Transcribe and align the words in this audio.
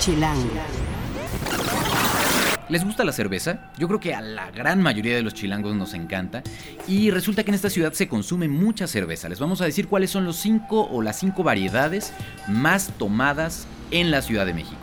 Chilango. 0.00 0.48
¿Les 2.70 2.82
gusta 2.84 3.04
la 3.04 3.12
cerveza? 3.12 3.70
Yo 3.76 3.86
creo 3.86 4.00
que 4.00 4.14
a 4.14 4.22
la 4.22 4.50
gran 4.50 4.80
mayoría 4.80 5.14
de 5.14 5.20
los 5.20 5.34
chilangos 5.34 5.76
nos 5.76 5.92
encanta. 5.92 6.42
Y 6.88 7.10
resulta 7.10 7.44
que 7.44 7.50
en 7.50 7.56
esta 7.56 7.68
ciudad 7.68 7.92
se 7.92 8.08
consume 8.08 8.48
mucha 8.48 8.86
cerveza. 8.86 9.28
Les 9.28 9.38
vamos 9.38 9.60
a 9.60 9.66
decir 9.66 9.88
cuáles 9.88 10.10
son 10.10 10.24
los 10.24 10.36
cinco 10.36 10.88
o 10.90 11.02
las 11.02 11.18
cinco 11.18 11.42
variedades 11.42 12.14
más 12.48 12.92
tomadas 12.96 13.66
en 13.90 14.10
la 14.10 14.22
Ciudad 14.22 14.46
de 14.46 14.54
México. 14.54 14.80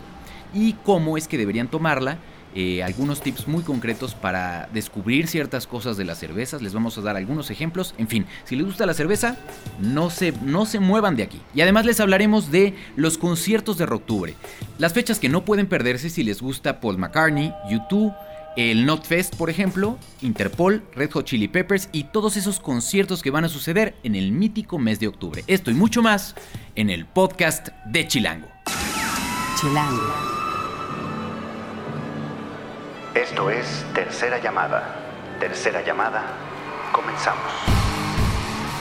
Y 0.54 0.74
cómo 0.84 1.16
es 1.16 1.26
que 1.26 1.36
deberían 1.36 1.66
tomarla 1.66 2.18
eh, 2.54 2.82
algunos 2.82 3.20
tips 3.20 3.48
muy 3.48 3.62
concretos 3.62 4.14
para 4.14 4.68
descubrir 4.72 5.26
ciertas 5.26 5.66
cosas 5.66 5.96
de 5.96 6.04
las 6.04 6.18
cervezas. 6.18 6.62
Les 6.62 6.74
vamos 6.74 6.96
a 6.98 7.02
dar 7.02 7.16
algunos 7.16 7.50
ejemplos. 7.50 7.94
En 7.98 8.08
fin, 8.08 8.26
si 8.44 8.56
les 8.56 8.66
gusta 8.66 8.86
la 8.86 8.94
cerveza, 8.94 9.36
no 9.80 10.10
se, 10.10 10.32
no 10.42 10.66
se 10.66 10.80
muevan 10.80 11.16
de 11.16 11.24
aquí. 11.24 11.40
Y 11.54 11.60
además 11.60 11.86
les 11.86 12.00
hablaremos 12.00 12.50
de 12.50 12.74
los 12.96 13.18
conciertos 13.18 13.78
de 13.78 13.84
octubre. 13.84 14.34
Las 14.78 14.92
fechas 14.92 15.18
que 15.18 15.28
no 15.28 15.44
pueden 15.44 15.66
perderse 15.66 16.10
si 16.10 16.22
les 16.22 16.40
gusta 16.40 16.80
Paul 16.80 16.98
McCartney, 16.98 17.52
YouTube, 17.70 18.12
el 18.56 18.86
NotFest, 18.86 19.36
por 19.36 19.50
ejemplo, 19.50 19.98
Interpol, 20.20 20.82
Red 20.94 21.12
Hot 21.12 21.26
Chili 21.26 21.48
Peppers 21.48 21.88
y 21.92 22.04
todos 22.04 22.36
esos 22.36 22.58
conciertos 22.58 23.22
que 23.22 23.30
van 23.30 23.44
a 23.44 23.48
suceder 23.48 23.94
en 24.02 24.14
el 24.14 24.32
mítico 24.32 24.78
mes 24.78 24.98
de 24.98 25.08
octubre. 25.08 25.44
Esto 25.46 25.70
y 25.70 25.74
mucho 25.74 26.02
más 26.02 26.34
en 26.74 26.90
el 26.90 27.06
podcast 27.06 27.68
de 27.86 28.06
Chilango. 28.08 28.48
Chilango. 29.60 30.37
Esto 33.18 33.50
es 33.50 33.84
Tercera 33.94 34.40
Llamada. 34.40 35.36
Tercera 35.40 35.84
Llamada, 35.84 36.38
comenzamos. 36.92 37.50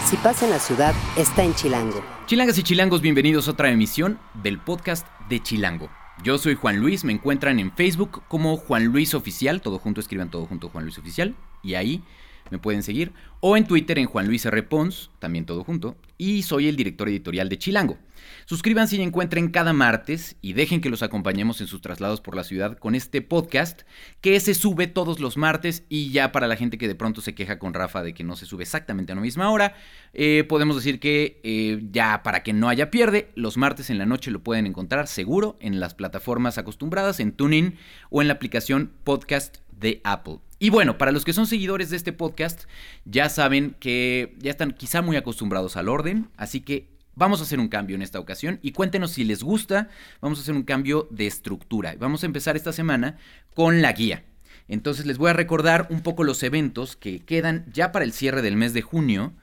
Si 0.06 0.16
pasa 0.18 0.46
en 0.46 0.52
la 0.52 0.60
ciudad, 0.60 0.94
está 1.18 1.44
en 1.44 1.56
Chilango. 1.56 2.04
Chilangas 2.28 2.56
y 2.60 2.62
chilangos, 2.62 3.02
bienvenidos 3.02 3.48
a 3.48 3.52
otra 3.52 3.72
emisión 3.72 4.20
del 4.36 4.60
podcast 4.60 5.08
de 5.28 5.42
Chilango. 5.42 5.90
Yo 6.22 6.38
soy 6.38 6.54
Juan 6.54 6.78
Luis, 6.78 7.04
me 7.04 7.14
encuentran 7.14 7.58
en 7.58 7.72
Facebook 7.72 8.22
como 8.28 8.58
Juan 8.58 8.86
Luis 8.86 9.16
Oficial, 9.16 9.60
todo 9.60 9.80
junto, 9.80 10.02
escriban 10.02 10.30
todo 10.30 10.46
junto 10.46 10.70
Juan 10.70 10.84
Luis 10.84 11.00
Oficial, 11.00 11.34
y 11.64 11.74
ahí 11.74 12.04
me 12.52 12.60
pueden 12.60 12.84
seguir, 12.84 13.12
o 13.40 13.58
en 13.58 13.66
Twitter 13.66 14.00
en 14.00 14.06
Juan 14.06 14.28
Luis 14.28 14.46
R. 14.46 14.64
Pons, 14.64 15.12
también 15.20 15.46
todo 15.46 15.64
junto, 15.64 15.98
y 16.18 16.44
soy 16.44 16.68
el 16.68 16.76
director 16.76 17.10
editorial 17.10 17.50
de 17.50 17.58
Chilango. 17.58 17.98
Suscríbanse 18.46 18.96
y 18.96 19.02
encuentren 19.02 19.50
cada 19.50 19.74
martes 19.74 20.38
y 20.42 20.54
dejen 20.54 20.82
que 20.82 20.90
los 20.90 21.04
acompañemos 21.04 21.62
en 21.62 21.68
sus 21.68 21.82
traslados 21.82 22.22
por 22.22 22.36
la 22.36 22.44
ciudad 22.44 22.78
con 22.78 22.96
este 22.96 23.22
podcast 23.22 23.82
que 24.22 24.40
se 24.40 24.54
sube 24.54 24.88
todos 24.88 25.20
los 25.20 25.38
martes 25.38 25.84
y 25.90 26.12
ya 26.12 26.32
para 26.32 26.48
la 26.48 26.56
gente 26.56 26.78
que 26.78 26.88
de 26.88 26.96
pronto 26.96 27.22
se 27.22 27.36
queja 27.36 27.60
con 27.60 27.74
Rafa 27.74 28.04
de 28.04 28.14
que 28.14 28.24
no 28.24 28.36
se 28.36 28.46
sube 28.46 28.64
exactamente 28.64 29.12
a 29.12 29.16
la 29.16 29.22
misma 29.22 29.52
hora, 29.52 29.76
eh, 30.14 30.46
podemos 30.48 30.76
decir 30.76 31.00
que 31.00 31.42
eh, 31.44 31.80
ya 31.92 32.24
para 32.24 32.44
que 32.44 32.54
no 32.54 32.70
haya 32.70 32.90
pierde, 32.90 33.32
los 33.36 33.58
martes 33.58 33.90
en 33.90 33.98
la 33.98 34.06
noche 34.06 34.32
lo 34.32 34.44
pueden 34.44 34.66
encontrar 34.66 35.08
seguro 35.08 35.58
en 35.60 35.80
las 35.80 35.94
plataformas 35.94 36.58
acostumbradas, 36.58 37.20
en 37.20 37.34
TuneIn 37.34 37.76
o 38.10 38.22
en 38.22 38.28
la 38.28 38.36
aplicación 38.36 38.92
podcast 39.04 39.58
de 39.80 40.02
Apple. 40.04 40.40
Y 40.60 40.70
bueno, 40.72 40.98
para 40.98 41.12
los 41.12 41.24
que 41.24 41.34
son 41.34 41.46
seguidores 41.46 41.90
de 41.90 41.98
este 41.98 42.14
podcast, 42.14 42.64
ya 43.06 43.30
saben 43.30 43.76
que 43.80 44.36
ya 44.40 44.50
están 44.50 44.72
quizá 44.72 45.02
muy 45.02 45.16
acostumbrados 45.16 45.78
al 45.78 45.88
orden, 45.88 46.30
así 46.36 46.62
que 46.62 46.90
vamos 47.16 47.40
a 47.40 47.44
hacer 47.44 47.60
un 47.60 47.68
cambio 47.68 47.96
en 47.96 48.02
esta 48.02 48.20
ocasión 48.20 48.60
y 48.62 48.72
cuéntenos 48.72 49.12
si 49.12 49.24
les 49.24 49.44
gusta, 49.44 49.90
vamos 50.22 50.40
a 50.40 50.42
hacer 50.42 50.56
un 50.56 50.64
cambio 50.64 51.08
de 51.12 51.28
estructura. 51.28 51.96
Vamos 52.00 52.24
a 52.24 52.28
empezar 52.28 52.56
esta 52.56 52.74
semana 52.74 53.18
con 53.54 53.82
la 53.82 53.92
guía. 53.94 54.24
Entonces 54.68 55.06
les 55.06 55.18
voy 55.18 55.30
a 55.30 55.34
recordar 55.34 55.88
un 55.90 56.02
poco 56.02 56.24
los 56.24 56.44
eventos 56.44 56.96
que 56.96 57.20
quedan 57.20 57.66
ya 57.72 57.92
para 57.92 58.06
el 58.06 58.14
cierre 58.14 58.42
del 58.42 58.58
mes 58.58 58.74
de 58.74 58.82
junio, 58.82 59.34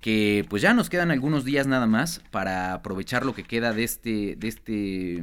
que 0.00 0.46
pues 0.48 0.62
ya 0.62 0.72
nos 0.72 0.88
quedan 0.88 1.10
algunos 1.10 1.44
días 1.44 1.66
nada 1.66 1.86
más 1.86 2.22
para 2.30 2.72
aprovechar 2.74 3.26
lo 3.26 3.34
que 3.34 3.44
queda 3.44 3.72
de 3.72 3.84
este, 3.84 4.36
de 4.36 4.48
este 4.48 5.22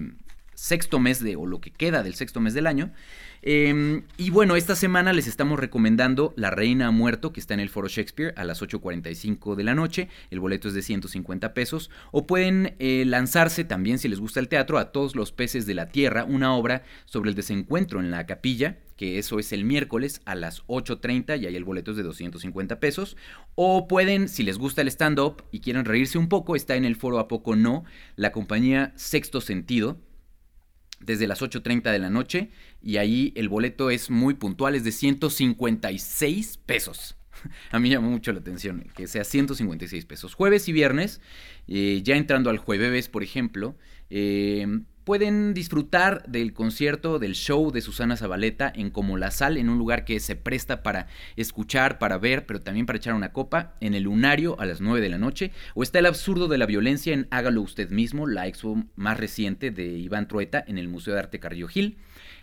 sexto 0.58 1.00
mes 1.00 1.24
de, 1.24 1.36
o 1.36 1.46
lo 1.46 1.62
que 1.62 1.70
queda 1.70 2.02
del 2.02 2.16
sexto 2.16 2.42
mes 2.42 2.56
del 2.56 2.66
año. 2.66 2.92
Em, 3.44 4.02
y 4.18 4.32
bueno, 4.32 4.56
esta 4.56 4.76
semana 4.76 5.14
les 5.14 5.28
estamos 5.28 5.60
recomendando 5.60 6.34
La 6.36 6.50
Reina 6.50 6.88
ha 6.88 6.92
muerto, 6.92 7.32
que 7.32 7.40
está 7.40 7.54
en 7.54 7.60
el 7.60 7.70
Foro 7.70 7.88
Shakespeare 7.88 8.34
a 8.36 8.44
las 8.44 8.64
8.45 8.64 9.54
de 9.54 9.64
la 9.64 9.76
noche. 9.76 10.10
El 10.32 10.40
boleto 10.40 10.67
es 10.67 10.73
de 10.73 10.82
150 10.82 11.54
pesos. 11.54 11.92
O 12.12 12.26
pueden 12.26 12.76
eh, 12.80 13.04
lanzarse 13.06 13.66
también, 13.66 14.00
si 14.00 14.08
les 14.08 14.20
gusta 14.20 14.40
el 14.40 14.50
teatro, 14.50 14.80
a 14.80 14.92
Todos 14.92 15.16
los 15.16 15.32
peces 15.32 15.67
de 15.67 15.76
la 15.76 15.90
tierra, 15.90 16.23
una 16.23 16.56
obra 16.56 16.82
sobre 17.06 17.30
el 17.30 17.36
desencuentro 17.36 18.00
en 18.00 18.10
la 18.10 18.26
capilla 18.26 18.80
que 18.98 19.20
eso 19.20 19.38
es 19.38 19.54
el 19.54 19.64
miércoles 19.64 20.22
a 20.26 20.34
las 20.34 20.66
8.30 20.66 21.40
y 21.40 21.46
ahí 21.46 21.56
el 21.56 21.64
boleto 21.64 21.92
es 21.92 21.98
de 21.98 22.04
250 22.04 22.80
pesos. 22.80 23.16
O 23.54 23.88
pueden, 23.88 24.28
si 24.28 24.42
les 24.42 24.58
gusta 24.58 24.82
el 24.82 24.88
stand-up 24.88 25.44
y 25.52 25.60
quieren 25.60 25.86
reírse 25.86 26.17
un 26.17 26.28
poco, 26.28 26.56
está 26.56 26.76
en 26.76 26.84
el 26.84 26.96
foro 26.96 27.20
A 27.20 27.28
Poco 27.28 27.56
No, 27.56 27.86
la 28.16 28.32
compañía 28.32 28.94
Sexto 28.96 29.40
Sentido, 29.40 30.00
desde 31.00 31.28
las 31.28 31.42
8.30 31.42 31.92
de 31.92 32.00
la 32.00 32.10
noche 32.10 32.50
y 32.82 32.98
ahí 32.98 33.34
el 33.36 33.50
boleto 33.50 33.90
es 33.90 34.10
muy 34.10 34.34
puntual, 34.34 34.76
es 34.76 34.84
de 34.84 34.92
156 34.92 36.58
pesos. 36.66 37.16
A 37.72 37.80
mí 37.80 37.90
llamó 37.90 38.10
mucho 38.10 38.32
la 38.34 38.40
atención 38.40 38.88
que 38.96 39.08
sea 39.08 39.24
156 39.24 40.06
pesos. 40.06 40.34
Jueves 40.34 40.68
y 40.68 40.74
viernes, 40.74 41.22
eh, 41.68 42.02
ya 42.04 42.16
entrando 42.16 42.50
al 42.50 42.58
jueves, 42.58 43.10
por 43.10 43.24
ejemplo, 43.24 43.76
eh, 44.10 44.66
pueden 45.08 45.54
disfrutar 45.54 46.22
del 46.28 46.52
concierto, 46.52 47.18
del 47.18 47.34
show 47.34 47.72
de 47.72 47.80
Susana 47.80 48.18
Zabaleta 48.18 48.73
en 48.76 48.90
Como 48.90 49.16
la 49.16 49.32
Sal, 49.32 49.56
en 49.56 49.70
un 49.70 49.78
lugar 49.78 50.04
que 50.04 50.20
se 50.20 50.36
presta 50.36 50.84
para 50.84 51.08
escuchar, 51.38 51.98
para 51.98 52.18
ver, 52.18 52.45
pero 52.45 52.60
también 52.60 52.86
para 52.86 52.98
echar 52.98 53.14
una 53.14 53.32
copa, 53.32 53.78
en 53.80 53.94
el 53.94 54.04
Lunario 54.04 54.60
a 54.60 54.66
las 54.66 54.82
9 54.82 55.00
de 55.00 55.08
la 55.08 55.17
noche. 55.17 55.54
O 55.76 55.84
está 55.84 56.00
El 56.00 56.08
Absurdo 56.08 56.50
de 56.50 56.58
la 56.58 56.66
Violencia 56.66 57.14
en 57.14 57.30
Hágalo 57.32 57.62
Usted 57.62 57.90
Mismo, 57.90 58.28
la 58.28 58.48
expo 58.48 58.84
más 58.98 59.17
reciente 59.17 59.72
de 59.72 59.86
Iván 59.98 60.28
Trueta 60.28 60.62
en 60.67 60.78
el 60.78 60.90
Museo 60.90 61.14
de 61.14 61.22
Arte 61.22 61.40
Carrillo 61.40 61.70
Gil. 61.70 62.00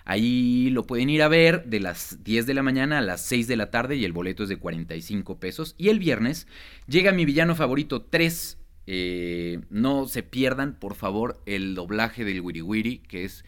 Ahí 0.07 0.71
lo 0.71 0.87
pueden 0.87 1.11
ir 1.11 1.21
a 1.21 1.29
ver 1.29 1.67
de 1.67 1.81
las 1.81 2.25
10 2.25 2.47
de 2.47 2.55
la 2.55 2.63
mañana 2.63 2.97
a 2.97 3.03
las 3.03 3.21
6 3.27 3.47
de 3.47 3.59
la 3.59 3.71
tarde 3.71 3.97
y 3.97 4.07
el 4.07 4.13
boleto 4.13 4.45
es 4.45 4.49
de 4.49 4.57
45 4.57 5.39
pesos. 5.39 5.75
Y 5.77 5.91
el 5.91 5.99
viernes 5.99 6.47
llega 6.87 7.13
mi 7.13 7.27
villano 7.27 7.55
favorito 7.55 8.01
3 8.01 8.57
eh, 8.87 9.61
no 9.71 10.07
se 10.07 10.23
pierdan, 10.23 10.79
por 10.79 10.95
favor, 10.95 11.41
el 11.47 11.75
doblaje 11.75 12.25
del 12.25 12.41
Wiri 12.41 12.63
Wiri, 12.63 12.99
que 12.99 13.25
es... 13.25 13.45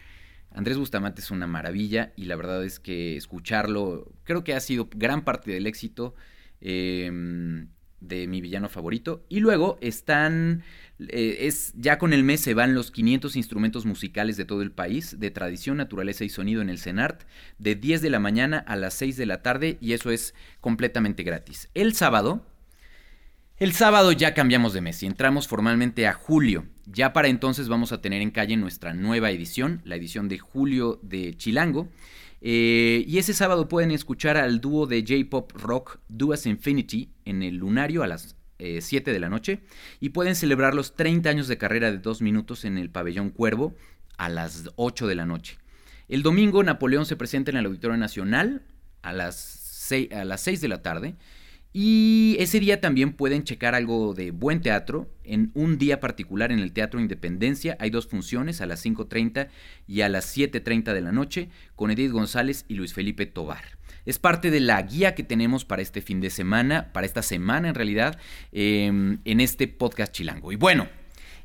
Andrés 0.50 0.78
Bustamante 0.78 1.20
es 1.20 1.30
una 1.30 1.46
maravilla 1.46 2.14
y 2.16 2.24
la 2.24 2.36
verdad 2.36 2.64
es 2.64 2.80
que 2.80 3.16
escucharlo 3.16 4.10
creo 4.24 4.42
que 4.42 4.54
ha 4.54 4.60
sido 4.60 4.88
gran 4.94 5.22
parte 5.22 5.50
del 5.50 5.66
éxito 5.66 6.14
em, 6.62 7.68
de 8.00 8.26
mi 8.26 8.40
villano 8.40 8.70
favorito. 8.70 9.26
Y 9.28 9.40
luego 9.40 9.76
están, 9.82 10.62
eh, 10.98 11.38
es 11.40 11.74
ya 11.76 11.98
con 11.98 12.14
el 12.14 12.24
mes 12.24 12.40
se 12.40 12.54
van 12.54 12.74
los 12.74 12.90
500 12.90 13.36
instrumentos 13.36 13.84
musicales 13.84 14.38
de 14.38 14.46
todo 14.46 14.62
el 14.62 14.72
país, 14.72 15.20
de 15.20 15.30
tradición, 15.30 15.76
naturaleza 15.76 16.24
y 16.24 16.30
sonido 16.30 16.62
en 16.62 16.70
el 16.70 16.78
CENART, 16.78 17.24
de 17.58 17.74
10 17.74 18.00
de 18.00 18.10
la 18.10 18.18
mañana 18.18 18.58
a 18.58 18.76
las 18.76 18.94
6 18.94 19.16
de 19.16 19.26
la 19.26 19.42
tarde 19.42 19.76
y 19.80 19.92
eso 19.92 20.10
es 20.10 20.34
completamente 20.60 21.22
gratis. 21.22 21.68
El 21.74 21.94
sábado, 21.94 22.46
el 23.58 23.72
sábado 23.72 24.12
ya 24.12 24.34
cambiamos 24.34 24.72
de 24.74 24.82
mes 24.82 25.02
y 25.02 25.06
entramos 25.06 25.48
formalmente 25.48 26.06
a 26.06 26.12
julio. 26.12 26.66
Ya 26.84 27.12
para 27.12 27.28
entonces 27.28 27.68
vamos 27.68 27.90
a 27.92 28.00
tener 28.00 28.20
en 28.20 28.30
calle 28.30 28.56
nuestra 28.56 28.92
nueva 28.92 29.30
edición, 29.30 29.80
la 29.84 29.96
edición 29.96 30.28
de 30.28 30.38
julio 30.38 31.00
de 31.02 31.34
Chilango. 31.36 31.88
Eh, 32.42 33.04
y 33.06 33.18
ese 33.18 33.32
sábado 33.32 33.66
pueden 33.66 33.90
escuchar 33.90 34.36
al 34.36 34.60
dúo 34.60 34.86
de 34.86 35.00
J-Pop 35.00 35.52
Rock 35.54 36.00
Duas 36.08 36.46
Infinity 36.46 37.10
en 37.24 37.42
el 37.42 37.56
Lunario 37.56 38.02
a 38.02 38.06
las 38.06 38.36
7 38.58 39.10
eh, 39.10 39.14
de 39.14 39.20
la 39.20 39.30
noche. 39.30 39.60
Y 40.00 40.10
pueden 40.10 40.36
celebrar 40.36 40.74
los 40.74 40.94
30 40.94 41.28
años 41.30 41.48
de 41.48 41.58
carrera 41.58 41.90
de 41.90 41.98
2 41.98 42.22
minutos 42.22 42.64
en 42.64 42.76
el 42.78 42.90
Pabellón 42.90 43.30
Cuervo 43.30 43.74
a 44.18 44.28
las 44.28 44.70
8 44.76 45.06
de 45.06 45.14
la 45.14 45.26
noche. 45.26 45.58
El 46.08 46.22
domingo 46.22 46.62
Napoleón 46.62 47.06
se 47.06 47.16
presenta 47.16 47.50
en 47.50 47.56
el 47.56 47.66
Auditorio 47.66 47.96
Nacional 47.96 48.62
a 49.02 49.12
las 49.12 49.36
6, 49.36 50.12
a 50.12 50.24
las 50.24 50.40
6 50.42 50.60
de 50.60 50.68
la 50.68 50.82
tarde. 50.82 51.16
Y 51.78 52.36
ese 52.38 52.58
día 52.58 52.80
también 52.80 53.12
pueden 53.12 53.44
checar 53.44 53.74
algo 53.74 54.14
de 54.14 54.30
buen 54.30 54.62
teatro. 54.62 55.10
En 55.24 55.50
un 55.52 55.76
día 55.76 56.00
particular 56.00 56.50
en 56.50 56.60
el 56.60 56.72
Teatro 56.72 57.00
Independencia 57.00 57.76
hay 57.78 57.90
dos 57.90 58.06
funciones 58.06 58.62
a 58.62 58.66
las 58.66 58.82
5.30 58.82 59.48
y 59.86 60.00
a 60.00 60.08
las 60.08 60.34
7.30 60.34 60.94
de 60.94 61.00
la 61.02 61.12
noche 61.12 61.50
con 61.74 61.90
Edith 61.90 62.12
González 62.12 62.64
y 62.66 62.76
Luis 62.76 62.94
Felipe 62.94 63.26
Tobar. 63.26 63.76
Es 64.06 64.18
parte 64.18 64.50
de 64.50 64.60
la 64.60 64.80
guía 64.80 65.14
que 65.14 65.22
tenemos 65.22 65.66
para 65.66 65.82
este 65.82 66.00
fin 66.00 66.22
de 66.22 66.30
semana, 66.30 66.94
para 66.94 67.04
esta 67.04 67.20
semana 67.20 67.68
en 67.68 67.74
realidad, 67.74 68.18
em, 68.52 69.18
en 69.26 69.40
este 69.40 69.68
podcast 69.68 70.14
chilango. 70.14 70.52
Y 70.52 70.56
bueno, 70.56 70.88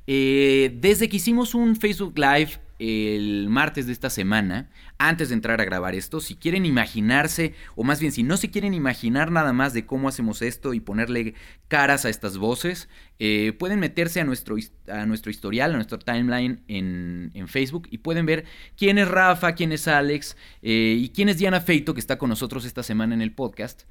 eh, 0.08 0.78
desde 0.80 1.10
que 1.10 1.18
hicimos 1.18 1.54
un 1.54 1.76
Facebook 1.76 2.18
Live 2.18 2.52
el 2.82 3.48
martes 3.48 3.86
de 3.86 3.94
esta 3.94 4.10
semana, 4.10 4.72
antes 4.98 5.30
de 5.30 5.36
entrar 5.36 5.62
a 5.62 5.66
grabar 5.66 5.94
esto, 5.94 6.20
si 6.20 6.34
quieren 6.34 6.66
imaginarse, 6.66 7.54
o 7.76 7.84
más 7.84 8.00
bien 8.00 8.12
si 8.12 8.24
no 8.24 8.38
se 8.38 8.50
quieren 8.50 8.74
imaginar 8.74 9.30
nada 9.30 9.54
más 9.54 9.74
de 9.74 9.86
cómo 9.86 10.10
hacemos 10.10 10.42
esto 10.42 10.74
y 10.74 10.80
ponerle 10.80 11.36
caras 11.68 12.06
a 12.06 12.10
estas 12.10 12.40
voces, 12.40 12.90
eh, 13.20 13.54
pueden 13.60 13.80
meterse 13.80 14.20
a 14.20 14.24
nuestro, 14.24 14.56
a 14.88 15.06
nuestro 15.06 15.30
historial, 15.30 15.74
a 15.74 15.76
nuestro 15.76 16.00
timeline 16.00 16.64
en, 16.68 17.48
Facebook 17.48 17.88
y 17.92 18.00
pueden 18.00 18.26
ver 18.26 18.46
quién 18.76 18.98
es 18.98 19.08
Rafa, 19.08 19.54
quién 19.54 19.72
es 19.72 19.88
Alex 19.88 20.36
eh, 20.64 20.96
y 20.98 21.10
quién 21.10 21.30
es 21.30 21.38
Diana 21.38 21.62
Feito, 21.62 21.94
que 21.94 22.00
está 22.00 22.18
con 22.18 22.30
nosotros 22.30 22.66
esta 22.66 22.82
semana 22.82 23.14
en 23.14 23.22
el 23.22 23.32
podcast, 23.32 23.84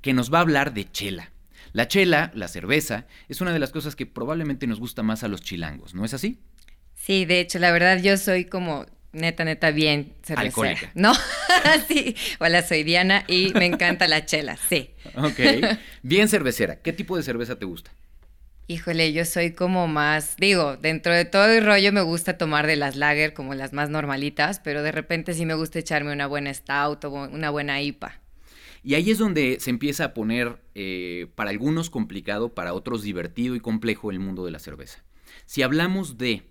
que 0.00 0.14
nos 0.14 0.32
va 0.32 0.38
a 0.38 0.42
hablar 0.42 0.72
de 0.72 0.90
chela. 0.90 1.32
La 1.74 1.86
chela, 1.86 2.30
la 2.34 2.48
cerveza, 2.48 3.06
es 3.28 3.42
una 3.42 3.52
de 3.52 3.58
las 3.58 3.72
cosas 3.72 3.94
que 3.94 4.06
probablemente 4.06 4.66
nos 4.66 4.80
gusta 4.80 5.02
más 5.02 5.22
a 5.22 5.28
los 5.28 5.42
chilangos, 5.42 5.94
¿no 5.94 6.06
es 6.06 6.14
así? 6.14 6.38
Sí, 7.00 7.24
de 7.24 7.40
hecho, 7.40 7.58
la 7.58 7.72
verdad 7.72 8.02
yo 8.02 8.16
soy 8.16 8.44
como 8.44 8.84
neta, 9.12 9.44
neta, 9.44 9.70
bien 9.70 10.14
cervecera. 10.22 10.92
No, 10.94 11.12
sí. 11.88 12.16
Hola, 12.40 12.62
soy 12.62 12.82
Diana 12.82 13.24
y 13.28 13.52
me 13.54 13.66
encanta 13.66 14.08
la 14.08 14.26
chela, 14.26 14.58
sí. 14.68 14.90
Ok. 15.14 15.40
Bien 16.02 16.28
cervecera. 16.28 16.76
¿Qué 16.76 16.92
tipo 16.92 17.16
de 17.16 17.22
cerveza 17.22 17.58
te 17.58 17.64
gusta? 17.64 17.90
Híjole, 18.66 19.14
yo 19.14 19.24
soy 19.24 19.52
como 19.52 19.88
más, 19.88 20.36
digo, 20.36 20.76
dentro 20.76 21.14
de 21.14 21.24
todo 21.24 21.46
el 21.46 21.64
rollo 21.64 21.90
me 21.90 22.02
gusta 22.02 22.36
tomar 22.36 22.66
de 22.66 22.76
las 22.76 22.96
lager 22.96 23.32
como 23.32 23.54
las 23.54 23.72
más 23.72 23.88
normalitas, 23.88 24.60
pero 24.60 24.82
de 24.82 24.92
repente 24.92 25.32
sí 25.32 25.46
me 25.46 25.54
gusta 25.54 25.78
echarme 25.78 26.12
una 26.12 26.26
buena 26.26 26.52
stout 26.52 27.02
o 27.06 27.10
una 27.10 27.48
buena 27.48 27.80
IPA. 27.80 28.20
Y 28.82 28.94
ahí 28.94 29.10
es 29.10 29.16
donde 29.16 29.58
se 29.60 29.70
empieza 29.70 30.04
a 30.04 30.14
poner, 30.14 30.58
eh, 30.74 31.28
para 31.34 31.48
algunos 31.48 31.88
complicado, 31.88 32.54
para 32.54 32.74
otros 32.74 33.02
divertido 33.02 33.54
y 33.54 33.60
complejo 33.60 34.10
el 34.10 34.20
mundo 34.20 34.44
de 34.44 34.50
la 34.50 34.58
cerveza. 34.58 35.02
Si 35.46 35.62
hablamos 35.62 36.18
de 36.18 36.42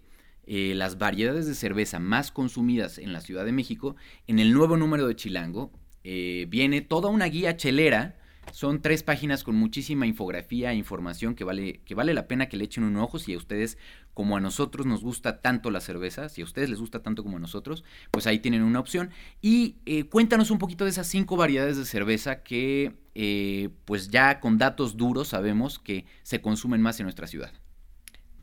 eh, 0.47 0.73
las 0.75 0.97
variedades 0.97 1.45
de 1.45 1.55
cerveza 1.55 1.99
más 1.99 2.31
consumidas 2.31 2.97
en 2.97 3.13
la 3.13 3.21
Ciudad 3.21 3.45
de 3.45 3.51
México, 3.51 3.95
en 4.25 4.39
el 4.39 4.53
nuevo 4.53 4.77
número 4.77 5.07
de 5.07 5.15
Chilango 5.15 5.71
eh, 6.09 6.45
viene 6.47 6.79
toda 6.79 7.09
una 7.09 7.25
guía 7.25 7.57
chelera. 7.57 8.15
Son 8.53 8.81
tres 8.81 9.03
páginas 9.03 9.44
con 9.44 9.57
muchísima 9.57 10.07
infografía 10.07 10.71
e 10.71 10.75
información 10.75 11.35
que 11.35 11.44
vale, 11.44 11.81
que 11.83 11.95
vale 11.95 12.13
la 12.13 12.29
pena 12.29 12.47
que 12.47 12.55
le 12.55 12.63
echen 12.63 12.85
un 12.85 12.95
ojo 12.95 13.19
si 13.19 13.33
a 13.33 13.38
ustedes, 13.38 13.77
como 14.13 14.38
a 14.38 14.39
nosotros, 14.39 14.85
nos 14.85 15.01
gusta 15.01 15.41
tanto 15.41 15.69
la 15.69 15.81
cerveza, 15.81 16.29
si 16.29 16.41
a 16.41 16.45
ustedes 16.45 16.69
les 16.69 16.79
gusta 16.79 17.03
tanto 17.03 17.23
como 17.23 17.35
a 17.35 17.39
nosotros, 17.41 17.83
pues 18.09 18.25
ahí 18.25 18.39
tienen 18.39 18.63
una 18.63 18.79
opción. 18.79 19.09
Y 19.41 19.75
eh, 19.85 20.05
cuéntanos 20.05 20.49
un 20.49 20.59
poquito 20.59 20.85
de 20.85 20.91
esas 20.91 21.07
cinco 21.07 21.35
variedades 21.35 21.75
de 21.75 21.83
cerveza 21.83 22.41
que, 22.41 22.94
eh, 23.15 23.67
pues 23.83 24.07
ya 24.07 24.39
con 24.39 24.57
datos 24.57 24.95
duros 24.95 25.27
sabemos 25.27 25.77
que 25.77 26.05
se 26.23 26.39
consumen 26.39 26.81
más 26.81 27.01
en 27.01 27.03
nuestra 27.03 27.27
ciudad. 27.27 27.51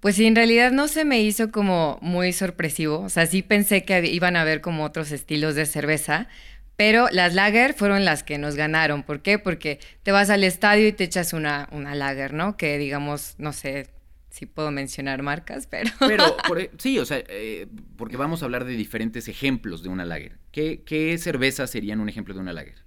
Pues 0.05 0.17
sí, 0.17 0.27
en 0.27 0.37
realidad 0.37 0.71
no 0.71 0.87
se 0.87 1.07
me 1.07 1.23
hizo 1.23 1.51
como 1.51 1.99
muy 2.03 2.35
sorpresivo. 2.35 3.01
O 3.01 3.09
sea, 3.09 3.25
sí 3.25 3.41
pensé 3.41 3.87
que 3.87 4.05
iban 4.05 4.37
a 4.37 4.43
haber 4.43 4.61
como 4.61 4.85
otros 4.85 5.11
estilos 5.13 5.55
de 5.55 5.65
cerveza, 5.65 6.29
pero 6.77 7.09
las 7.11 7.33
lager 7.33 7.73
fueron 7.73 8.05
las 8.05 8.23
que 8.23 8.37
nos 8.37 8.55
ganaron. 8.55 9.03
¿Por 9.03 9.23
qué? 9.23 9.39
Porque 9.39 9.81
te 10.03 10.13
vas 10.13 10.29
al 10.29 10.45
estadio 10.45 10.87
y 10.87 10.93
te 10.93 11.05
echas 11.05 11.33
una, 11.33 11.71
una 11.73 11.95
lager, 11.95 12.35
¿no? 12.35 12.59
Que 12.59 12.77
digamos, 12.77 13.37
no 13.39 13.55
sé 13.55 13.89
si 14.29 14.45
puedo 14.45 14.71
mencionar 14.71 15.23
marcas, 15.23 15.67
pero... 15.67 15.91
Pero, 15.99 16.37
por 16.47 16.61
e- 16.61 16.71
sí, 16.77 16.99
o 16.99 17.07
sea, 17.07 17.23
eh, 17.27 17.67
porque 17.97 18.19
vamos 18.19 18.43
a 18.43 18.45
hablar 18.45 18.67
de 18.67 18.77
diferentes 18.77 19.27
ejemplos 19.29 19.83
de 19.83 19.89
una 19.89 20.05
lager. 20.05 20.37
¿Qué, 20.53 20.83
qué 20.85 21.17
cervezas 21.17 21.71
serían 21.71 22.01
un 22.01 22.11
ejemplo 22.11 22.35
de 22.35 22.41
una 22.41 22.53
lager? 22.53 22.84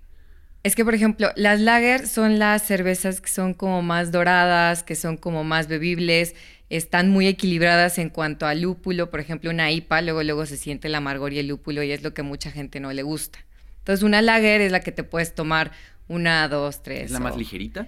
Es 0.68 0.76
que, 0.76 0.84
por 0.84 0.94
ejemplo, 0.94 1.30
las 1.38 1.62
lager 1.62 2.06
son 2.06 2.40
las 2.40 2.62
cervezas 2.62 3.22
que 3.22 3.30
son 3.30 3.54
como 3.54 3.82
más 3.82 4.12
doradas, 4.12 4.84
que 4.84 4.96
son 4.96 5.16
como 5.16 5.46
más 5.46 5.70
bebibles, 5.70 6.36
están 6.70 7.10
muy 7.10 7.26
equilibradas 7.28 7.98
en 8.00 8.10
cuanto 8.10 8.46
al 8.46 8.64
lúpulo. 8.64 9.10
Por 9.10 9.22
ejemplo, 9.22 9.50
una 9.50 9.72
IPA, 9.72 10.02
luego, 10.02 10.24
luego 10.24 10.46
se 10.46 10.58
siente 10.58 10.90
el 10.90 10.96
amargor 10.96 11.32
y 11.32 11.40
el 11.40 11.48
lúpulo 11.48 11.84
y 11.84 11.92
es 11.94 12.04
lo 12.04 12.14
que 12.14 12.22
mucha 12.22 12.52
gente 12.52 12.82
no 12.82 12.92
le 12.92 13.02
gusta. 13.02 13.40
Entonces, 13.78 14.04
una 14.04 14.22
lager 14.22 14.60
es 14.60 14.74
la 14.74 14.82
que 14.82 14.92
te 14.92 15.06
puedes 15.06 15.34
tomar 15.34 15.72
una, 16.10 16.46
dos, 16.50 16.84
tres. 16.84 17.06
¿Es 17.06 17.12
la 17.12 17.22
más 17.22 17.38
ligerita? 17.38 17.88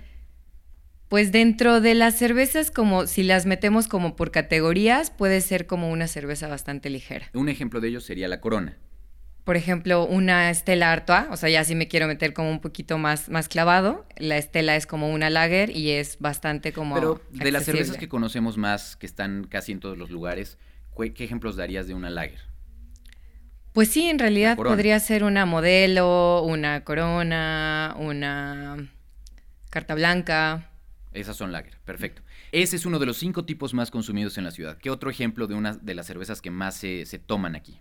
Pues 1.09 1.33
dentro 1.33 1.81
de 1.81 1.95
las 1.95 2.15
cervezas, 2.15 2.71
como 2.71 3.07
si 3.07 3.23
las 3.23 3.45
metemos 3.45 3.89
como 3.89 4.15
por 4.15 4.31
categorías, 4.31 5.11
puede 5.11 5.41
ser 5.41 5.67
como 5.67 5.89
una 5.91 6.07
cerveza 6.07 6.47
bastante 6.47 6.89
ligera. 6.89 7.29
Un 7.33 7.49
ejemplo 7.49 7.81
de 7.81 7.89
ello 7.89 7.99
sería 7.99 8.29
la 8.29 8.39
Corona. 8.39 8.77
Por 9.43 9.57
ejemplo, 9.57 10.05
una 10.05 10.53
Stella 10.53 10.91
Artois, 10.91 11.25
o 11.31 11.37
sea, 11.37 11.49
ya 11.49 11.63
si 11.63 11.73
me 11.75 11.87
quiero 11.87 12.07
meter 12.07 12.33
como 12.33 12.49
un 12.51 12.59
poquito 12.61 12.97
más, 12.97 13.29
más 13.29 13.47
clavado, 13.47 14.05
la 14.17 14.39
Stella 14.41 14.75
es 14.75 14.85
como 14.85 15.09
una 15.09 15.29
lager 15.29 15.69
y 15.75 15.91
es 15.91 16.17
bastante 16.19 16.71
como 16.73 16.95
Pero 16.95 17.21
de 17.31 17.51
las 17.51 17.63
cervezas 17.65 17.97
que 17.97 18.09
conocemos 18.09 18.57
más, 18.57 18.95
que 18.95 19.05
están 19.05 19.45
casi 19.45 19.71
en 19.71 19.79
todos 19.79 19.97
los 19.97 20.09
lugares, 20.11 20.57
¿cu- 20.93 21.11
¿qué 21.15 21.23
ejemplos 21.23 21.55
darías 21.55 21.87
de 21.87 21.93
una 21.95 22.09
lager? 22.09 22.39
Pues 23.73 23.89
sí, 23.89 24.09
en 24.09 24.19
realidad 24.19 24.57
podría 24.71 24.99
ser 24.99 25.23
una 25.23 25.45
modelo, 25.45 26.41
una 26.43 26.83
corona, 26.83 27.95
una 27.99 28.77
carta 29.69 29.95
blanca. 29.95 30.69
Esas 31.13 31.37
son 31.37 31.51
lager, 31.51 31.77
perfecto. 31.85 32.21
Ese 32.51 32.75
es 32.75 32.85
uno 32.85 32.99
de 32.99 33.05
los 33.05 33.17
cinco 33.17 33.45
tipos 33.45 33.73
más 33.73 33.91
consumidos 33.91 34.37
en 34.37 34.43
la 34.43 34.51
ciudad. 34.51 34.77
¿Qué 34.77 34.89
otro 34.89 35.09
ejemplo 35.09 35.47
de 35.47 35.55
una 35.55 35.73
de 35.73 35.93
las 35.95 36.07
cervezas 36.07 36.41
que 36.41 36.51
más 36.51 36.75
se, 36.75 37.05
se 37.05 37.19
toman 37.19 37.55
aquí? 37.55 37.79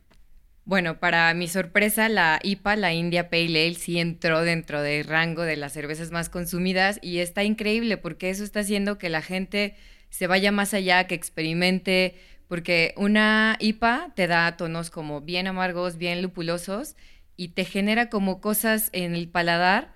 Bueno, 0.69 1.01
para 1.01 1.33
mi 1.33 1.49
sorpresa, 1.49 2.11
la 2.11 2.41
IPA, 2.43 2.77
la 2.77 2.93
India 2.93 3.31
Pale 3.31 3.69
Ale, 3.69 3.75
sí 3.75 3.99
entró 3.99 4.43
dentro 4.43 4.83
del 4.83 5.05
rango 5.05 5.41
de 5.45 5.57
las 5.57 5.73
cervezas 5.73 6.11
más 6.11 6.29
consumidas 6.29 6.99
y 7.01 7.21
está 7.21 7.43
increíble 7.43 7.97
porque 7.97 8.29
eso 8.29 8.45
está 8.45 8.61
haciendo 8.61 8.99
que 8.99 9.09
la 9.09 9.23
gente 9.23 9.77
se 10.11 10.27
vaya 10.27 10.53
más 10.53 10.75
allá, 10.75 11.07
que 11.07 11.15
experimente, 11.15 12.17
porque 12.49 12.93
una 12.99 13.57
IPA 13.61 14.13
te 14.15 14.27
da 14.27 14.59
tonos 14.59 14.91
como 14.91 15.23
bien 15.23 15.47
amargos, 15.47 15.97
bien 15.97 16.21
lupulosos 16.21 16.97
y 17.35 17.49
te 17.49 17.65
genera 17.65 18.11
como 18.11 18.43
cosas 18.43 18.91
en 18.93 19.15
el 19.15 19.27
paladar 19.31 19.95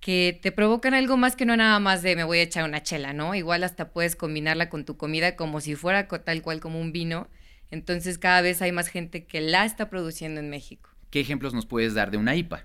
que 0.00 0.38
te 0.42 0.52
provocan 0.52 0.92
algo 0.92 1.16
más 1.16 1.36
que 1.36 1.46
no 1.46 1.56
nada 1.56 1.78
más 1.80 2.02
de 2.02 2.16
me 2.16 2.24
voy 2.24 2.40
a 2.40 2.42
echar 2.42 2.64
una 2.64 2.82
chela, 2.82 3.14
¿no? 3.14 3.34
Igual 3.34 3.64
hasta 3.64 3.92
puedes 3.92 4.14
combinarla 4.14 4.68
con 4.68 4.84
tu 4.84 4.98
comida 4.98 5.36
como 5.36 5.62
si 5.62 5.74
fuera 5.74 6.06
tal 6.06 6.42
cual 6.42 6.60
como 6.60 6.78
un 6.80 6.92
vino. 6.92 7.28
Entonces 7.72 8.18
cada 8.18 8.42
vez 8.42 8.60
hay 8.62 8.70
más 8.70 8.88
gente 8.88 9.24
que 9.24 9.40
la 9.40 9.64
está 9.64 9.88
produciendo 9.88 10.40
en 10.40 10.50
México. 10.50 10.90
¿Qué 11.10 11.20
ejemplos 11.20 11.54
nos 11.54 11.66
puedes 11.66 11.94
dar 11.94 12.10
de 12.10 12.18
una 12.18 12.36
IPA? 12.36 12.64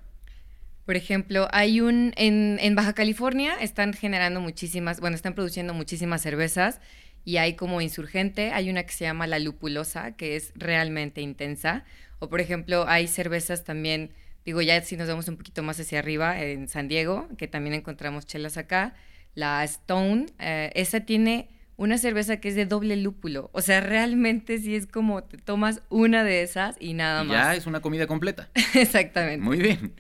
Por 0.86 0.98
ejemplo, 0.98 1.48
hay 1.52 1.80
un 1.82 2.14
en, 2.18 2.60
en 2.62 2.76
Baja 2.76 2.94
California 2.94 3.56
están 3.60 3.94
generando 3.94 4.42
muchísimas, 4.42 5.00
bueno, 5.00 5.16
están 5.16 5.34
produciendo 5.34 5.74
muchísimas 5.74 6.22
cervezas 6.22 6.82
y 7.24 7.38
hay 7.38 7.56
como 7.56 7.80
insurgente, 7.80 8.52
hay 8.52 8.70
una 8.70 8.84
que 8.84 8.94
se 8.94 9.06
llama 9.06 9.28
la 9.28 9.40
lupulosa, 9.40 10.16
que 10.18 10.36
es 10.36 10.52
realmente 10.56 11.22
intensa. 11.22 11.86
O 12.20 12.30
por 12.30 12.42
ejemplo, 12.42 12.86
hay 12.88 13.08
cervezas 13.08 13.64
también, 13.64 14.12
digo 14.46 14.62
ya 14.62 14.82
si 14.82 14.98
nos 14.98 15.08
vamos 15.08 15.28
un 15.30 15.38
poquito 15.38 15.64
más 15.64 15.80
hacia 15.80 16.00
arriba, 16.00 16.42
en 16.42 16.68
San 16.68 16.90
Diego, 16.90 17.30
que 17.38 17.48
también 17.48 17.76
encontramos 17.76 18.26
chelas 18.26 18.58
acá, 18.58 18.94
la 19.36 19.64
Stone, 19.64 20.28
eh, 20.40 20.72
esa 20.76 21.02
tiene 21.02 21.50
una 21.78 21.98
cerveza 21.98 22.38
que 22.38 22.50
es 22.50 22.56
de 22.56 22.66
doble 22.66 22.98
lúpulo. 22.98 23.50
O 23.54 23.62
sea, 23.62 23.80
realmente 23.80 24.58
sí 24.58 24.76
es 24.76 24.88
como 24.88 25.24
te 25.24 25.38
tomas 25.38 25.82
una 25.90 26.24
de 26.24 26.42
esas 26.42 26.76
y 26.80 26.94
nada 26.94 27.24
más. 27.24 27.38
ya 27.38 27.56
es 27.56 27.68
una 27.68 27.80
comida 27.80 28.08
completa. 28.08 28.50
Exactamente. 28.74 29.46
Muy 29.46 29.60
bien. 29.60 29.94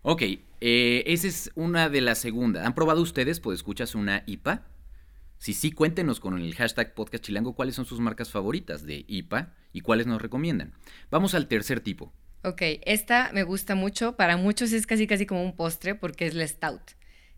Ok, 0.00 0.22
eh, 0.60 1.04
esa 1.06 1.28
es 1.28 1.52
una 1.54 1.88
de 1.88 2.00
las 2.00 2.18
segundas. 2.18 2.66
¿Han 2.66 2.74
probado 2.74 3.02
ustedes, 3.02 3.38
pues 3.38 3.60
escuchas 3.60 3.94
una 3.94 4.24
IPA? 4.26 4.62
Si 5.38 5.54
sí, 5.54 5.70
cuéntenos 5.72 6.18
con 6.18 6.38
el 6.38 6.54
hashtag 6.54 6.94
podcast 6.94 7.24
chilango 7.24 7.54
cuáles 7.54 7.74
son 7.74 7.84
sus 7.84 8.00
marcas 8.00 8.30
favoritas 8.30 8.84
de 8.86 9.04
IPA 9.06 9.54
y 9.72 9.80
cuáles 9.80 10.06
nos 10.06 10.22
recomiendan. 10.22 10.72
Vamos 11.10 11.34
al 11.34 11.46
tercer 11.46 11.80
tipo. 11.80 12.12
Ok, 12.44 12.62
esta 12.84 13.30
me 13.32 13.42
gusta 13.42 13.74
mucho. 13.74 14.16
Para 14.16 14.36
muchos 14.36 14.72
es 14.72 14.86
casi 14.86 15.06
casi 15.06 15.26
como 15.26 15.44
un 15.44 15.54
postre 15.56 15.94
porque 15.94 16.26
es 16.26 16.34
la 16.34 16.46
stout. 16.46 16.92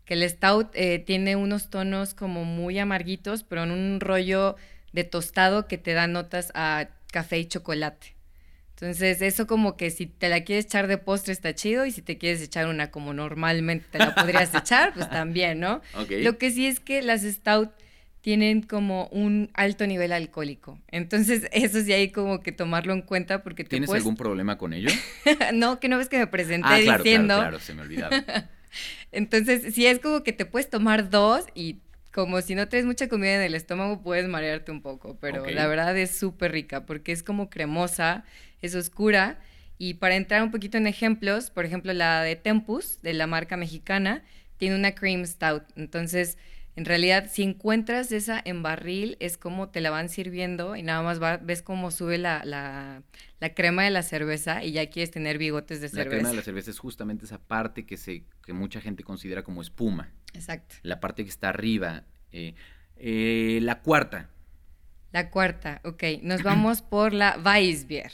Que 0.05 0.13
el 0.13 0.29
stout 0.29 0.69
eh, 0.73 0.99
tiene 0.99 1.35
unos 1.35 1.69
tonos 1.69 2.13
como 2.13 2.45
muy 2.45 2.77
amarguitos, 2.79 3.43
pero 3.43 3.63
en 3.63 3.71
un 3.71 3.99
rollo 3.99 4.55
de 4.93 5.03
tostado 5.03 5.67
que 5.67 5.77
te 5.77 5.93
da 5.93 6.07
notas 6.07 6.51
a 6.55 6.89
café 7.11 7.39
y 7.39 7.45
chocolate. 7.45 8.15
Entonces, 8.71 9.21
eso 9.21 9.47
como 9.47 9.77
que 9.77 9.89
si 9.89 10.05
te 10.05 10.27
la 10.27 10.43
quieres 10.43 10.65
echar 10.65 10.87
de 10.87 10.97
postre 10.97 11.31
está 11.31 11.55
chido 11.55 11.85
y 11.85 11.91
si 11.91 12.01
te 12.01 12.17
quieres 12.17 12.41
echar 12.41 12.67
una 12.67 12.91
como 12.91 13.13
normalmente 13.13 13.85
te 13.89 13.99
la 13.99 14.13
podrías 14.13 14.53
echar, 14.55 14.93
pues 14.93 15.09
también, 15.09 15.61
¿no? 15.61 15.81
Lo 16.09 16.37
que 16.37 16.51
sí 16.51 16.67
es 16.67 16.81
que 16.81 17.01
las 17.01 17.21
stout 17.21 17.71
tienen 18.19 18.63
como 18.63 19.07
un 19.09 19.49
alto 19.53 19.87
nivel 19.87 20.11
alcohólico. 20.11 20.79
Entonces, 20.89 21.47
eso 21.53 21.81
sí 21.83 21.93
hay 21.93 22.09
como 22.09 22.41
que 22.41 22.51
tomarlo 22.51 22.91
en 22.91 23.01
cuenta 23.01 23.43
porque 23.43 23.63
te 23.63 23.69
¿Tienes 23.69 23.87
puedes... 23.87 24.01
algún 24.01 24.17
problema 24.17 24.57
con 24.57 24.73
ello? 24.73 24.89
no, 25.53 25.79
que 25.79 25.87
no 25.87 25.97
ves 25.97 26.09
que 26.09 26.17
me 26.17 26.27
presenté 26.27 26.67
ah, 26.67 26.79
claro, 26.81 27.03
diciendo. 27.03 27.35
claro, 27.35 27.49
claro, 27.51 27.59
se 27.59 27.73
me 27.75 27.83
olvidaba. 27.83 28.49
Entonces, 29.11 29.73
sí 29.73 29.85
es 29.85 29.99
como 29.99 30.23
que 30.23 30.33
te 30.33 30.45
puedes 30.45 30.69
tomar 30.69 31.09
dos 31.09 31.45
y 31.53 31.79
como 32.11 32.41
si 32.41 32.55
no 32.55 32.69
traes 32.69 32.85
mucha 32.85 33.09
comida 33.09 33.35
en 33.35 33.41
el 33.41 33.55
estómago, 33.55 34.01
puedes 34.01 34.27
marearte 34.27 34.71
un 34.71 34.81
poco. 34.81 35.17
Pero 35.19 35.45
la 35.45 35.67
verdad 35.67 35.97
es 35.97 36.11
súper 36.17 36.53
rica 36.53 36.85
porque 36.85 37.11
es 37.11 37.23
como 37.23 37.49
cremosa, 37.49 38.23
es 38.61 38.73
oscura. 38.73 39.39
Y 39.77 39.95
para 39.95 40.15
entrar 40.15 40.41
un 40.41 40.51
poquito 40.51 40.77
en 40.77 40.87
ejemplos, 40.87 41.49
por 41.49 41.65
ejemplo, 41.65 41.91
la 41.91 42.21
de 42.21 42.37
Tempus, 42.37 43.01
de 43.01 43.13
la 43.13 43.27
marca 43.27 43.57
mexicana, 43.57 44.23
tiene 44.57 44.75
una 44.75 44.95
cream 44.95 45.25
stout. 45.25 45.63
Entonces, 45.75 46.37
en 46.75 46.85
realidad, 46.85 47.29
si 47.31 47.43
encuentras 47.43 48.11
esa 48.11 48.41
en 48.43 48.61
barril, 48.63 49.15
es 49.19 49.37
como 49.37 49.69
te 49.69 49.79
la 49.81 49.89
van 49.91 50.09
sirviendo 50.09 50.75
y 50.75 50.83
nada 50.83 51.01
más 51.01 51.21
va- 51.21 51.37
ves 51.37 51.61
cómo 51.61 51.89
sube 51.91 52.17
la, 52.17 52.43
la- 52.45 53.01
la 53.39 53.53
crema 53.53 53.83
de 53.83 53.91
la 53.91 54.03
cerveza 54.03 54.63
y 54.63 54.71
ya 54.73 54.89
quieres 54.89 55.11
tener 55.11 55.37
bigotes 55.37 55.79
de 55.81 55.87
La 55.87 55.91
cerveza. 55.93 56.09
crema 56.09 56.29
de 56.29 56.35
la 56.35 56.41
cerveza 56.41 56.71
es 56.71 56.79
justamente 56.79 57.25
esa 57.25 57.37
parte 57.39 57.85
que, 57.85 57.95
se, 57.97 58.23
que 58.45 58.53
mucha 58.53 58.81
gente 58.81 59.03
considera 59.03 59.43
como 59.43 59.61
espuma. 59.61 60.11
Exacto. 60.33 60.75
La 60.83 60.99
parte 60.99 61.23
que 61.23 61.29
está 61.29 61.49
arriba. 61.49 62.03
Eh, 62.31 62.55
eh, 62.97 63.59
la 63.61 63.81
cuarta, 63.81 64.29
La 65.13 65.29
cuarta, 65.29 65.79
ok. 65.85 66.03
Nos 66.23 66.43
vamos 66.43 66.81
por 66.81 67.13
la 67.13 67.39
Weissbier. 67.43 68.11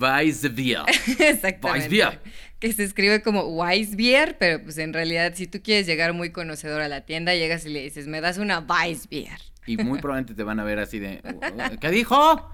Weissbier. 0.00 0.82
Exactamente. 1.06 1.68
Weissbier. 1.88 2.20
Que 2.58 2.72
se 2.72 2.84
escribe 2.84 3.22
como 3.22 3.42
Weissbier, 3.42 4.36
pero 4.38 4.62
pues 4.62 4.78
en 4.78 4.92
realidad 4.92 5.32
si 5.34 5.46
tú 5.46 5.60
quieres 5.62 5.86
llegar 5.86 6.12
muy 6.12 6.30
conocedor 6.30 6.80
a 6.80 6.88
la 6.88 7.02
tienda, 7.02 7.34
llegas 7.34 7.66
y 7.66 7.70
le 7.70 7.82
dices, 7.82 8.06
me 8.06 8.20
das 8.20 8.38
una 8.38 8.60
Weissbier. 8.60 9.38
Y 9.66 9.76
muy 9.78 9.98
probablemente 9.98 10.34
te 10.34 10.42
van 10.42 10.60
a 10.60 10.64
ver 10.64 10.78
así 10.78 10.98
de, 10.98 11.20
"Uh, 11.24 11.78
¿qué 11.80 11.90
dijo? 11.90 12.50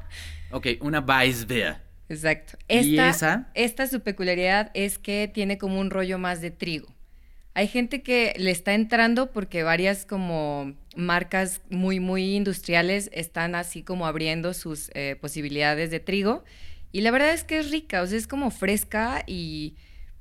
Ok, 0.52 0.66
una 0.80 1.00
Weissbier. 1.00 1.76
Exacto. 2.08 2.58
¿Y 2.68 2.98
esa? 2.98 3.50
esta 3.54 3.86
su 3.86 4.00
peculiaridad 4.00 4.70
es 4.74 4.98
que 4.98 5.30
tiene 5.32 5.58
como 5.58 5.78
un 5.78 5.90
rollo 5.90 6.18
más 6.18 6.40
de 6.40 6.50
trigo. 6.50 6.92
Hay 7.54 7.66
gente 7.68 8.02
que 8.02 8.32
le 8.36 8.50
está 8.50 8.74
entrando 8.74 9.30
porque 9.32 9.62
varias 9.64 10.06
como 10.06 10.74
marcas 10.96 11.62
muy, 11.68 12.00
muy 12.00 12.36
industriales 12.36 13.10
están 13.12 13.54
así 13.54 13.82
como 13.82 14.06
abriendo 14.06 14.54
sus 14.54 14.90
eh, 14.94 15.16
posibilidades 15.20 15.90
de 15.90 16.00
trigo. 16.00 16.44
Y 16.92 17.02
la 17.02 17.10
verdad 17.10 17.32
es 17.32 17.44
que 17.44 17.58
es 17.58 17.70
rica, 17.70 18.02
o 18.02 18.06
sea, 18.06 18.18
es 18.18 18.26
como 18.26 18.50
fresca 18.50 19.22
y 19.26 19.76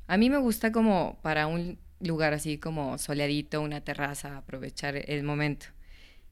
a 0.07 0.17
mí 0.17 0.29
me 0.29 0.38
gusta 0.38 0.71
como 0.71 1.19
para 1.21 1.47
un 1.47 1.79
lugar 1.99 2.33
así 2.33 2.57
como 2.57 2.97
soleadito, 2.97 3.61
una 3.61 3.81
terraza, 3.81 4.38
aprovechar 4.38 4.95
el 4.95 5.23
momento. 5.23 5.67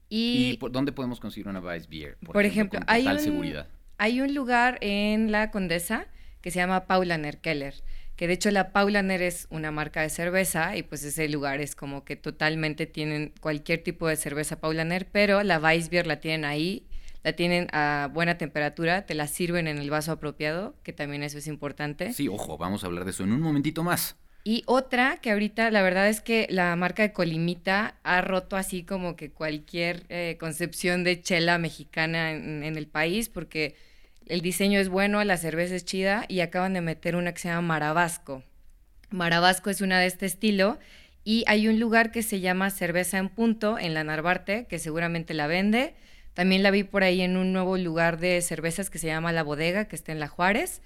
¿Y, 0.08 0.52
Y, 0.52 0.56
por 0.56 0.72
dónde 0.72 0.92
podemos 0.92 1.20
conseguir 1.20 1.48
una 1.48 1.60
Vice 1.60 1.86
Beer? 1.88 2.16
por 2.32 2.44
ejemplo, 2.44 2.80
hay 2.86 3.06
un, 3.06 3.18
seguridad. 3.18 3.68
hay 3.98 4.20
un 4.20 4.34
lugar 4.34 4.78
en 4.80 5.30
la 5.30 5.50
Condesa 5.50 6.06
que 6.40 6.50
se 6.50 6.58
llama 6.58 6.86
Paulaner 6.86 7.38
Keller, 7.38 7.74
que 8.16 8.26
de 8.26 8.32
hecho 8.34 8.50
la 8.50 8.72
Paulaner 8.72 9.22
es 9.22 9.46
una 9.50 9.70
marca 9.70 10.02
de 10.02 10.10
cerveza 10.10 10.76
y 10.76 10.82
pues 10.82 11.04
ese 11.04 11.28
lugar 11.28 11.60
es 11.60 11.76
como 11.76 12.04
que 12.04 12.16
totalmente 12.16 12.86
tienen 12.86 13.32
cualquier 13.40 13.82
tipo 13.82 14.08
de 14.08 14.16
cerveza 14.16 14.60
Paulaner, 14.60 15.06
pero 15.10 15.42
la 15.42 15.58
Weissbier 15.58 16.06
la 16.06 16.20
tienen 16.20 16.44
ahí, 16.44 16.87
la 17.24 17.32
tienen 17.32 17.68
a 17.72 18.10
buena 18.12 18.38
temperatura, 18.38 19.06
te 19.06 19.14
la 19.14 19.26
sirven 19.26 19.66
en 19.68 19.78
el 19.78 19.90
vaso 19.90 20.12
apropiado, 20.12 20.74
que 20.82 20.92
también 20.92 21.22
eso 21.22 21.38
es 21.38 21.46
importante. 21.46 22.12
Sí, 22.12 22.28
ojo, 22.28 22.58
vamos 22.58 22.84
a 22.84 22.86
hablar 22.86 23.04
de 23.04 23.10
eso 23.10 23.24
en 23.24 23.32
un 23.32 23.40
momentito 23.40 23.82
más. 23.84 24.16
Y 24.44 24.62
otra 24.66 25.18
que 25.18 25.30
ahorita 25.32 25.70
la 25.70 25.82
verdad 25.82 26.08
es 26.08 26.20
que 26.20 26.46
la 26.48 26.74
marca 26.76 27.02
de 27.02 27.12
Colimita 27.12 27.96
ha 28.02 28.20
roto 28.22 28.56
así 28.56 28.82
como 28.82 29.16
que 29.16 29.30
cualquier 29.30 30.06
eh, 30.08 30.36
concepción 30.40 31.04
de 31.04 31.20
chela 31.20 31.58
mexicana 31.58 32.32
en, 32.32 32.62
en 32.62 32.76
el 32.76 32.86
país 32.86 33.28
porque 33.28 33.74
el 34.26 34.40
diseño 34.40 34.78
es 34.78 34.88
bueno, 34.88 35.22
la 35.24 35.36
cerveza 35.36 35.74
es 35.74 35.84
chida 35.84 36.24
y 36.28 36.40
acaban 36.40 36.72
de 36.72 36.80
meter 36.80 37.16
una 37.16 37.32
que 37.32 37.40
se 37.40 37.48
llama 37.48 37.68
Marabasco. 37.68 38.42
Marabasco 39.10 39.70
es 39.70 39.80
una 39.80 39.98
de 39.98 40.06
este 40.06 40.26
estilo 40.26 40.78
y 41.24 41.44
hay 41.46 41.68
un 41.68 41.80
lugar 41.80 42.10
que 42.10 42.22
se 42.22 42.40
llama 42.40 42.70
Cerveza 42.70 43.18
en 43.18 43.28
Punto 43.28 43.78
en 43.78 43.92
la 43.92 44.04
Narvarte 44.04 44.66
que 44.66 44.78
seguramente 44.78 45.34
la 45.34 45.46
vende. 45.46 45.94
También 46.38 46.62
la 46.62 46.70
vi 46.70 46.84
por 46.84 47.02
ahí 47.02 47.20
en 47.20 47.36
un 47.36 47.52
nuevo 47.52 47.76
lugar 47.76 48.18
de 48.20 48.40
cervezas 48.42 48.90
que 48.90 48.98
se 48.98 49.08
llama 49.08 49.32
La 49.32 49.42
Bodega 49.42 49.86
que 49.88 49.96
está 49.96 50.12
en 50.12 50.20
La 50.20 50.28
Juárez. 50.28 50.82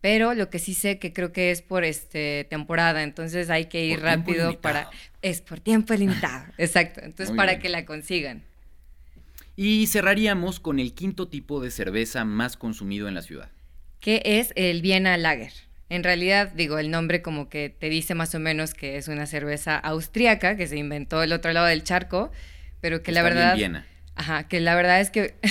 Pero 0.00 0.34
lo 0.34 0.50
que 0.50 0.58
sí 0.58 0.74
sé 0.74 0.98
que 0.98 1.12
creo 1.12 1.32
que 1.32 1.50
es 1.50 1.62
por 1.62 1.84
este 1.84 2.46
temporada, 2.50 3.02
entonces 3.02 3.50
hay 3.50 3.66
que 3.66 3.84
ir 3.84 4.00
Por 4.00 4.02
rápido 4.02 4.60
para 4.60 4.88
es 5.22 5.40
por 5.42 5.60
tiempo 5.60 5.94
limitado, 5.94 6.46
exacto. 6.58 7.00
Entonces 7.02 7.30
Muy 7.30 7.36
para 7.36 7.52
bien. 7.52 7.62
que 7.62 7.68
la 7.70 7.84
consigan. 7.86 8.44
Y 9.56 9.86
cerraríamos 9.88 10.60
con 10.60 10.78
el 10.80 10.94
quinto 10.94 11.28
tipo 11.28 11.60
de 11.60 11.70
cerveza 11.70 12.24
más 12.24 12.56
consumido 12.56 13.08
en 13.08 13.14
la 13.14 13.22
ciudad. 13.22 13.50
que 14.00 14.22
es 14.24 14.52
el 14.56 14.82
Viena 14.82 15.16
Lager. 15.16 15.52
En 15.88 16.02
realidad, 16.04 16.52
digo, 16.54 16.78
el 16.78 16.90
nombre 16.90 17.22
como 17.22 17.48
que 17.48 17.70
te 17.70 17.88
dice 17.88 18.14
más 18.14 18.34
o 18.34 18.40
menos 18.40 18.74
que 18.74 18.96
es 18.96 19.08
una 19.08 19.26
cerveza 19.26 19.76
austríaca 19.78 20.56
que 20.56 20.66
se 20.66 20.76
inventó 20.76 21.22
el 21.22 21.32
otro 21.32 21.52
lado 21.52 21.66
del 21.66 21.84
charco, 21.84 22.30
pero 22.80 23.02
que 23.02 23.12
la 23.12 23.20
Está 23.20 23.30
bien 23.30 23.36
verdad... 23.38 23.54
Viena. 23.56 23.86
Ajá, 24.16 24.46
que 24.48 24.60
la 24.60 24.74
verdad 24.74 25.00
es 25.00 25.10
que... 25.10 25.34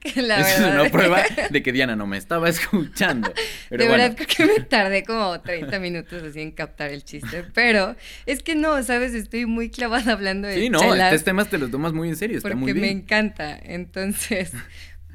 que 0.00 0.22
la 0.22 0.40
es 0.40 0.60
verdad- 0.60 0.80
una 0.80 0.90
prueba 0.90 1.22
de 1.50 1.62
que 1.62 1.72
Diana 1.72 1.94
no 1.96 2.06
me 2.06 2.16
estaba 2.16 2.48
escuchando. 2.48 3.32
Pero 3.68 3.84
de 3.84 3.88
bueno, 3.88 4.02
verdad 4.04 4.16
creo 4.16 4.48
que 4.48 4.60
me 4.60 4.64
tardé 4.66 5.04
como 5.04 5.40
30 5.40 5.78
minutos 5.78 6.22
así 6.22 6.40
en 6.40 6.50
captar 6.52 6.90
el 6.90 7.04
chiste, 7.04 7.44
pero 7.54 7.96
es 8.26 8.42
que 8.42 8.54
no, 8.54 8.82
sabes, 8.82 9.14
estoy 9.14 9.46
muy 9.46 9.70
clavada 9.70 10.12
hablando 10.12 10.48
de 10.48 10.54
sí, 10.56 10.70
no, 10.70 10.80
chelas 10.80 11.12
estos 11.12 11.24
temas 11.24 11.48
te 11.48 11.58
los 11.58 11.70
tomas 11.70 11.92
muy 11.92 12.08
en 12.08 12.16
serio, 12.16 12.36
está 12.38 12.48
porque 12.48 12.56
muy 12.60 12.74
me 12.74 12.90
encanta. 12.90 13.58
Entonces, 13.62 14.52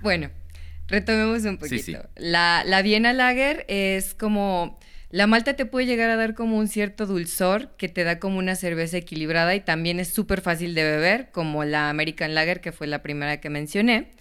bueno, 0.01 0.29
retomemos 0.87 1.43
un 1.43 1.53
Sí, 1.53 1.57
poquito. 1.77 1.83
sí. 1.83 1.97
La, 2.15 2.63
la 2.65 2.81
Viena 2.81 3.13
Lager 3.13 3.65
es 3.67 4.13
como... 4.13 4.79
La 5.11 5.27
malta 5.27 5.57
te 5.57 5.65
puede 5.65 5.85
llegar 5.85 6.09
a 6.09 6.15
dar 6.15 6.35
como 6.35 6.57
un 6.57 6.69
cierto 6.69 7.05
dulzor 7.05 7.75
que 7.75 7.89
te 7.89 8.05
da 8.05 8.17
como 8.17 8.37
una 8.39 8.55
cerveza 8.55 8.95
equilibrada 8.95 9.53
y 9.55 9.59
también 9.59 9.99
es 9.99 10.07
súper 10.07 10.39
fácil 10.39 10.73
de 10.73 10.83
beber, 10.83 11.31
como 11.31 11.65
la 11.65 11.89
American 11.89 12.33
Lager, 12.33 12.61
que 12.61 12.71
fue 12.71 12.87
la 12.87 13.01
primera 13.03 13.41
que 13.41 13.49
mencioné. 13.49 14.11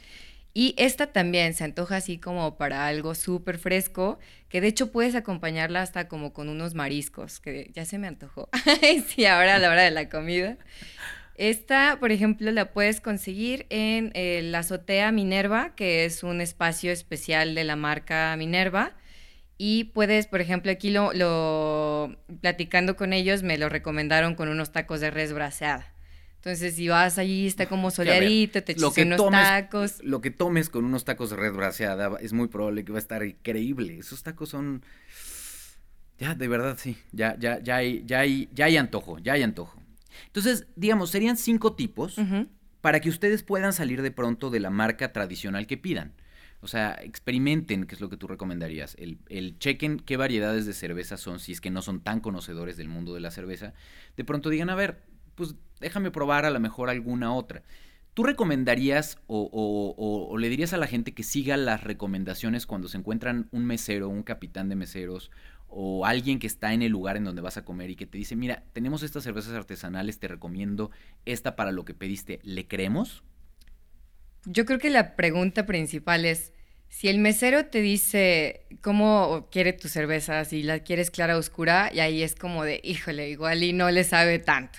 Y 0.52 0.74
esta 0.76 1.06
también 1.06 1.54
se 1.54 1.62
antoja 1.62 1.96
así 1.96 2.18
como 2.18 2.56
para 2.58 2.88
algo 2.88 3.14
súper 3.14 3.58
fresco, 3.58 4.18
que 4.48 4.60
de 4.60 4.66
hecho 4.66 4.90
puedes 4.90 5.14
acompañarla 5.14 5.80
hasta 5.80 6.08
como 6.08 6.32
con 6.32 6.48
unos 6.48 6.74
mariscos, 6.74 7.38
que 7.38 7.70
ya 7.72 7.84
se 7.84 7.98
me 7.98 8.08
antojó. 8.08 8.48
Sí, 9.06 9.26
ahora 9.26 9.54
a 9.54 9.58
la 9.60 9.70
hora 9.70 9.82
de 9.82 9.92
la 9.92 10.08
comida. 10.08 10.58
Esta, 11.36 11.98
por 12.00 12.10
ejemplo, 12.10 12.50
la 12.50 12.72
puedes 12.72 13.00
conseguir 13.00 13.66
en 13.70 14.10
eh, 14.14 14.42
la 14.42 14.58
azotea 14.58 15.12
Minerva, 15.12 15.74
que 15.76 16.04
es 16.04 16.24
un 16.24 16.40
espacio 16.40 16.90
especial 16.90 17.54
de 17.54 17.62
la 17.62 17.76
marca 17.76 18.34
Minerva. 18.36 18.92
Y 19.62 19.84
puedes, 19.92 20.26
por 20.26 20.40
ejemplo, 20.40 20.72
aquí 20.72 20.88
lo, 20.90 21.12
lo- 21.12 22.16
platicando 22.40 22.96
con 22.96 23.12
ellos, 23.12 23.42
me 23.42 23.58
lo 23.58 23.68
recomendaron 23.68 24.34
con 24.34 24.48
unos 24.48 24.72
tacos 24.72 25.00
de 25.00 25.10
res 25.10 25.34
braseada. 25.34 25.92
Entonces, 26.36 26.76
si 26.76 26.88
vas 26.88 27.18
allí, 27.18 27.46
está 27.46 27.66
como 27.66 27.90
soleadito, 28.30 28.62
te 28.62 28.72
lo 28.76 28.86
echas 28.86 28.94
que 28.94 29.02
unos 29.02 29.18
tomes- 29.20 29.42
tacos. 29.42 30.02
Lo 30.02 30.22
que 30.22 30.30
tomes 30.30 30.70
con 30.70 30.86
unos 30.86 31.04
tacos 31.04 31.28
de 31.28 31.36
red 31.36 31.52
braseada 31.52 32.10
es 32.22 32.32
muy 32.32 32.48
probable 32.48 32.86
que 32.86 32.92
va 32.92 32.96
a 32.96 33.02
estar 33.02 33.22
increíble. 33.22 33.98
Esos 33.98 34.22
tacos 34.22 34.48
son. 34.48 34.82
Ya, 36.18 36.34
de 36.34 36.48
verdad, 36.48 36.78
sí. 36.80 36.96
Ya, 37.12 37.36
ya, 37.38 37.60
ya 37.60 37.76
hay, 37.76 38.02
ya 38.06 38.20
hay, 38.20 38.48
ya 38.54 38.64
hay 38.64 38.78
antojo, 38.78 39.18
ya 39.18 39.34
hay 39.34 39.42
antojo. 39.42 39.78
Entonces, 40.26 40.66
digamos, 40.74 41.10
serían 41.10 41.36
cinco 41.36 41.74
tipos 41.74 42.16
para 42.80 43.00
que 43.00 43.10
ustedes 43.10 43.42
puedan 43.42 43.74
salir 43.74 44.00
de 44.00 44.10
pronto 44.10 44.48
de 44.48 44.60
la 44.60 44.70
marca 44.70 45.12
tradicional 45.12 45.66
que 45.66 45.76
pidan. 45.76 46.14
O 46.60 46.68
sea, 46.68 46.92
experimenten, 47.02 47.84
que 47.84 47.94
es 47.94 48.00
lo 48.00 48.10
que 48.10 48.16
tú 48.16 48.26
recomendarías. 48.26 48.94
El, 48.98 49.18
el 49.28 49.58
chequen 49.58 49.98
qué 49.98 50.16
variedades 50.16 50.66
de 50.66 50.74
cerveza 50.74 51.16
son, 51.16 51.40
si 51.40 51.52
es 51.52 51.60
que 51.60 51.70
no 51.70 51.82
son 51.82 52.00
tan 52.00 52.20
conocedores 52.20 52.76
del 52.76 52.88
mundo 52.88 53.14
de 53.14 53.20
la 53.20 53.30
cerveza. 53.30 53.72
De 54.16 54.24
pronto 54.24 54.50
digan, 54.50 54.68
a 54.68 54.74
ver, 54.74 55.02
pues 55.34 55.54
déjame 55.80 56.10
probar 56.10 56.44
a 56.44 56.50
lo 56.50 56.60
mejor 56.60 56.90
alguna 56.90 57.32
otra. 57.32 57.62
¿Tú 58.12 58.24
recomendarías 58.24 59.18
o, 59.28 60.36
le 60.38 60.48
dirías 60.48 60.72
a 60.72 60.76
la 60.76 60.86
gente 60.86 61.14
que 61.14 61.22
siga 61.22 61.56
las 61.56 61.84
recomendaciones 61.84 62.66
cuando 62.66 62.88
se 62.88 62.98
encuentran 62.98 63.48
un 63.52 63.64
mesero, 63.64 64.08
un 64.08 64.24
capitán 64.24 64.68
de 64.68 64.76
meseros 64.76 65.30
o 65.68 66.04
alguien 66.04 66.40
que 66.40 66.48
está 66.48 66.74
en 66.74 66.82
el 66.82 66.90
lugar 66.90 67.16
en 67.16 67.24
donde 67.24 67.40
vas 67.40 67.56
a 67.56 67.64
comer 67.64 67.90
y 67.90 67.96
que 67.96 68.06
te 68.06 68.18
dice, 68.18 68.34
mira, 68.34 68.64
tenemos 68.72 69.04
estas 69.04 69.22
cervezas 69.22 69.54
artesanales, 69.54 70.18
te 70.18 70.26
recomiendo 70.26 70.90
esta 71.24 71.54
para 71.54 71.70
lo 71.70 71.84
que 71.84 71.94
pediste, 71.94 72.40
¿le 72.42 72.66
creemos? 72.66 73.22
Yo 74.46 74.64
creo 74.64 74.78
que 74.78 74.90
la 74.90 75.16
pregunta 75.16 75.66
principal 75.66 76.24
es, 76.24 76.52
si 76.88 77.08
el 77.08 77.18
mesero 77.18 77.66
te 77.66 77.82
dice 77.82 78.62
cómo 78.80 79.48
quiere 79.52 79.72
tu 79.72 79.88
cerveza, 79.88 80.44
si 80.44 80.62
la 80.62 80.80
quieres 80.80 81.10
clara 81.10 81.36
o 81.36 81.38
oscura, 81.38 81.90
y 81.92 82.00
ahí 82.00 82.22
es 82.22 82.34
como 82.34 82.64
de, 82.64 82.80
híjole, 82.82 83.28
igual 83.28 83.62
y 83.62 83.72
no 83.72 83.90
le 83.90 84.02
sabe 84.02 84.38
tanto. 84.38 84.78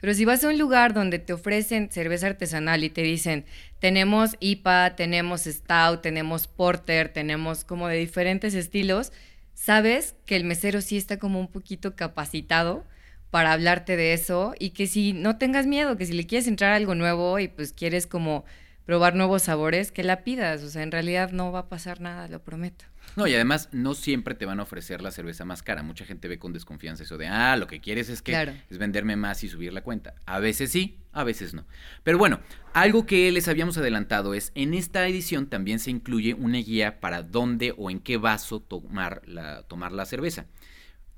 Pero 0.00 0.14
si 0.14 0.24
vas 0.24 0.44
a 0.44 0.48
un 0.48 0.58
lugar 0.58 0.94
donde 0.94 1.18
te 1.18 1.32
ofrecen 1.32 1.90
cerveza 1.90 2.28
artesanal 2.28 2.84
y 2.84 2.90
te 2.90 3.02
dicen, 3.02 3.44
tenemos 3.80 4.36
IPA, 4.38 4.94
tenemos 4.94 5.44
Stout, 5.44 6.02
tenemos 6.02 6.46
Porter, 6.46 7.08
tenemos 7.08 7.64
como 7.64 7.88
de 7.88 7.96
diferentes 7.96 8.54
estilos, 8.54 9.12
sabes 9.54 10.14
que 10.24 10.36
el 10.36 10.44
mesero 10.44 10.80
sí 10.80 10.96
está 10.96 11.18
como 11.18 11.40
un 11.40 11.48
poquito 11.48 11.96
capacitado 11.96 12.86
para 13.30 13.52
hablarte 13.52 13.96
de 13.96 14.12
eso 14.12 14.54
y 14.58 14.70
que 14.70 14.86
si 14.86 15.12
no 15.14 15.36
tengas 15.36 15.66
miedo, 15.66 15.96
que 15.96 16.06
si 16.06 16.12
le 16.12 16.26
quieres 16.26 16.46
entrar 16.46 16.72
algo 16.72 16.94
nuevo 16.94 17.40
y 17.40 17.48
pues 17.48 17.72
quieres 17.72 18.06
como 18.06 18.44
probar 18.88 19.14
nuevos 19.14 19.42
sabores, 19.42 19.92
que 19.92 20.02
la 20.02 20.24
pidas. 20.24 20.62
O 20.62 20.70
sea, 20.70 20.82
en 20.82 20.90
realidad 20.90 21.30
no 21.30 21.52
va 21.52 21.58
a 21.58 21.68
pasar 21.68 22.00
nada, 22.00 22.26
lo 22.26 22.42
prometo. 22.42 22.86
No, 23.16 23.26
y 23.26 23.34
además 23.34 23.68
no 23.70 23.92
siempre 23.92 24.34
te 24.34 24.46
van 24.46 24.60
a 24.60 24.62
ofrecer 24.62 25.02
la 25.02 25.10
cerveza 25.10 25.44
más 25.44 25.62
cara. 25.62 25.82
Mucha 25.82 26.06
gente 26.06 26.26
ve 26.26 26.38
con 26.38 26.54
desconfianza 26.54 27.02
eso 27.02 27.18
de, 27.18 27.26
ah, 27.26 27.54
lo 27.58 27.66
que 27.66 27.82
quieres 27.82 28.08
es 28.08 28.22
que 28.22 28.32
Claro. 28.32 28.54
es 28.70 28.78
venderme 28.78 29.14
más 29.14 29.44
y 29.44 29.50
subir 29.50 29.74
la 29.74 29.82
cuenta. 29.82 30.14
A 30.24 30.38
veces 30.38 30.72
sí, 30.72 30.96
a 31.12 31.22
veces 31.22 31.52
no. 31.52 31.66
Pero 32.02 32.16
bueno, 32.16 32.40
algo 32.72 33.04
que 33.04 33.30
les 33.30 33.46
habíamos 33.48 33.76
adelantado 33.76 34.32
es, 34.32 34.52
en 34.54 34.72
esta 34.72 35.06
edición 35.06 35.48
también 35.48 35.80
se 35.80 35.90
incluye 35.90 36.32
una 36.32 36.56
guía 36.56 36.98
para 36.98 37.22
dónde 37.22 37.74
o 37.76 37.90
en 37.90 38.00
qué 38.00 38.16
vaso 38.16 38.60
tomar 38.60 39.20
la, 39.26 39.64
tomar 39.64 39.92
la 39.92 40.06
cerveza. 40.06 40.46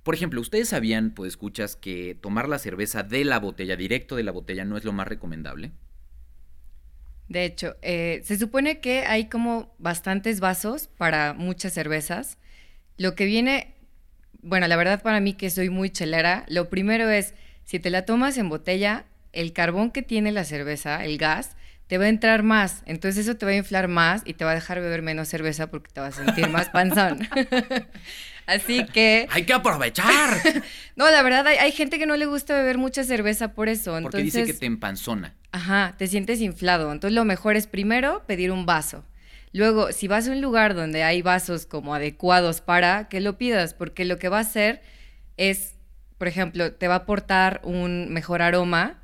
Por 0.03 0.17
ejemplo, 0.17 0.41
¿ustedes 0.41 0.71
sabían, 0.71 1.13
pues 1.13 1.29
escuchas, 1.29 1.77
que 1.77 2.17
tomar 2.21 2.49
la 2.49 2.59
cerveza 2.59 3.05
de 3.05 3.25
la 3.25 3.39
botella, 3.39 3.77
directo 3.77 4.17
de 4.17 4.25
la 4.25 4.33
botella, 4.33 4.65
no 4.65 4.77
es 4.77 4.83
lo 4.83 4.93
más 4.93 5.07
recomendable? 5.07 5.71
De 7.31 7.45
hecho, 7.45 7.77
eh, 7.81 8.23
se 8.25 8.37
supone 8.37 8.81
que 8.81 9.05
hay 9.07 9.27
como 9.27 9.73
bastantes 9.79 10.41
vasos 10.41 10.89
para 10.89 11.33
muchas 11.33 11.73
cervezas. 11.73 12.39
Lo 12.97 13.15
que 13.15 13.25
viene, 13.25 13.77
bueno, 14.43 14.67
la 14.67 14.75
verdad 14.75 15.01
para 15.01 15.21
mí 15.21 15.35
que 15.35 15.49
soy 15.49 15.71
muy 15.71 15.91
chelera, 15.91 16.45
lo 16.49 16.69
primero 16.69 17.09
es, 17.09 17.35
si 17.63 17.79
te 17.79 17.89
la 17.89 18.05
tomas 18.05 18.37
en 18.37 18.49
botella, 18.49 19.05
el 19.33 19.53
carbón 19.53 19.93
que 19.93 20.03
tiene 20.03 20.33
la 20.33 20.43
cerveza, 20.43 21.05
el 21.05 21.19
gas, 21.19 21.57
te 21.91 21.99
va 21.99 22.05
a 22.05 22.09
entrar 22.09 22.45
más. 22.45 22.85
Entonces 22.87 23.27
eso 23.27 23.37
te 23.37 23.45
va 23.45 23.51
a 23.51 23.57
inflar 23.57 23.89
más 23.89 24.23
y 24.25 24.35
te 24.35 24.45
va 24.45 24.53
a 24.53 24.55
dejar 24.55 24.81
beber 24.81 25.03
menos 25.03 25.27
cerveza 25.27 25.73
porque 25.73 25.91
te 25.93 26.01
vas 26.01 26.17
a 26.17 26.25
sentir 26.25 26.49
más 26.49 26.69
panzón. 26.73 27.29
Así 28.47 28.87
que, 28.87 29.27
¡Hay 29.29 29.43
que 29.43 29.53
aprovechar! 29.53 30.41
no, 30.95 31.11
la 31.11 31.21
verdad 31.23 31.45
hay, 31.49 31.57
hay 31.57 31.73
gente 31.73 31.99
que 31.99 32.07
no 32.07 32.17
le 32.17 32.27
gusta 32.27 32.55
beber 32.55 32.79
mucha 32.79 33.03
cerveza 33.03 33.55
por 33.55 33.69
eso. 33.69 33.91
Porque 34.03 34.19
Entonces, 34.19 34.33
dice 34.33 34.47
que 34.47 34.53
te 34.53 34.67
empanzona. 34.67 35.35
Ajá, 35.51 35.97
te 35.99 36.07
sientes 36.07 36.41
inflado. 36.41 36.93
Entonces 36.93 37.13
lo 37.13 37.25
mejor 37.25 37.57
es 37.57 37.67
primero 37.67 38.23
pedir 38.25 38.53
un 38.53 38.67
vaso. 38.67 39.05
Luego, 39.53 39.91
si 39.91 40.07
vas 40.07 40.29
a 40.29 40.31
un 40.31 40.41
lugar 40.41 40.77
donde 40.77 41.03
hay 41.03 41.23
vasos 41.23 41.67
como 41.67 41.93
adecuados 41.93 42.61
para, 42.61 43.09
que 43.09 43.21
lo 43.21 43.37
pidas, 43.37 43.75
porque 43.75 44.05
lo 44.05 44.17
que 44.17 44.29
va 44.29 44.39
a 44.39 44.43
hacer 44.43 44.81
es, 45.37 45.75
por 46.19 46.29
ejemplo, 46.29 46.73
te 46.73 46.87
va 46.87 46.95
a 46.95 46.99
aportar 46.99 47.61
un 47.65 48.13
mejor 48.13 48.43
aroma, 48.43 49.00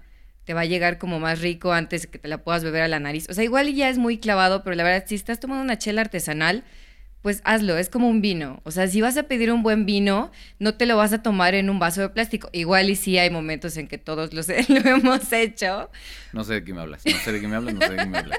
te 0.47 0.55
va 0.55 0.61
a 0.61 0.65
llegar 0.65 0.97
como 0.97 1.19
más 1.19 1.41
rico 1.41 1.73
antes 1.73 2.03
de 2.03 2.09
que 2.09 2.19
te 2.19 2.29
la 2.29 2.39
puedas 2.39 2.63
beber 2.63 2.83
a 2.83 2.89
la 2.89 3.01
nariz. 3.01 3.29
O 3.29 3.35
sea, 3.35 3.43
igual 3.43 3.75
ya 3.75 3.89
es 3.91 3.99
muy 3.99 4.19
clavado, 4.19 4.63
pero 4.63 4.77
la 4.77 4.85
verdad, 4.85 5.05
si 5.07 5.17
estás 5.17 5.41
tomando 5.41 5.65
una 5.65 5.77
chela 5.77 6.03
artesanal, 6.03 6.63
pues 7.21 7.43
hazlo, 7.43 7.77
es 7.77 7.91
como 7.91 8.09
un 8.09 8.23
vino. 8.23 8.61
O 8.63 8.71
sea, 8.71 8.87
si 8.87 9.01
vas 9.01 9.17
a 9.17 9.25
pedir 9.25 9.51
un 9.51 9.65
buen 9.65 9.87
vino, 9.87 10.31
no 10.61 10.77
te 10.77 10.87
lo 10.87 10.97
vas 10.97 11.13
a 11.13 11.21
tomar 11.21 11.57
en 11.57 11.69
un 11.69 11.81
vaso 11.81 12.01
de 12.01 12.11
plástico. 12.11 12.49
Igual 12.53 12.89
y 12.89 12.95
sí 12.95 13.19
hay 13.19 13.29
momentos 13.29 13.77
en 13.77 13.89
que 13.89 13.99
todos 13.99 14.33
los, 14.33 14.47
lo 14.69 14.89
hemos 14.89 15.33
hecho. 15.33 15.91
No 16.33 16.45
sé 16.45 16.55
de 16.55 16.65
qué 16.65 16.73
me 16.73 16.83
hablas, 16.83 17.05
no 17.05 17.19
sé 17.19 17.33
de 17.33 17.41
qué 17.41 17.49
me 17.49 17.57
hablas, 17.57 17.75
no 17.75 17.81
sé 17.81 17.91
de 17.91 17.97
qué 17.97 18.07
me 18.07 18.19
hablas. 18.19 18.39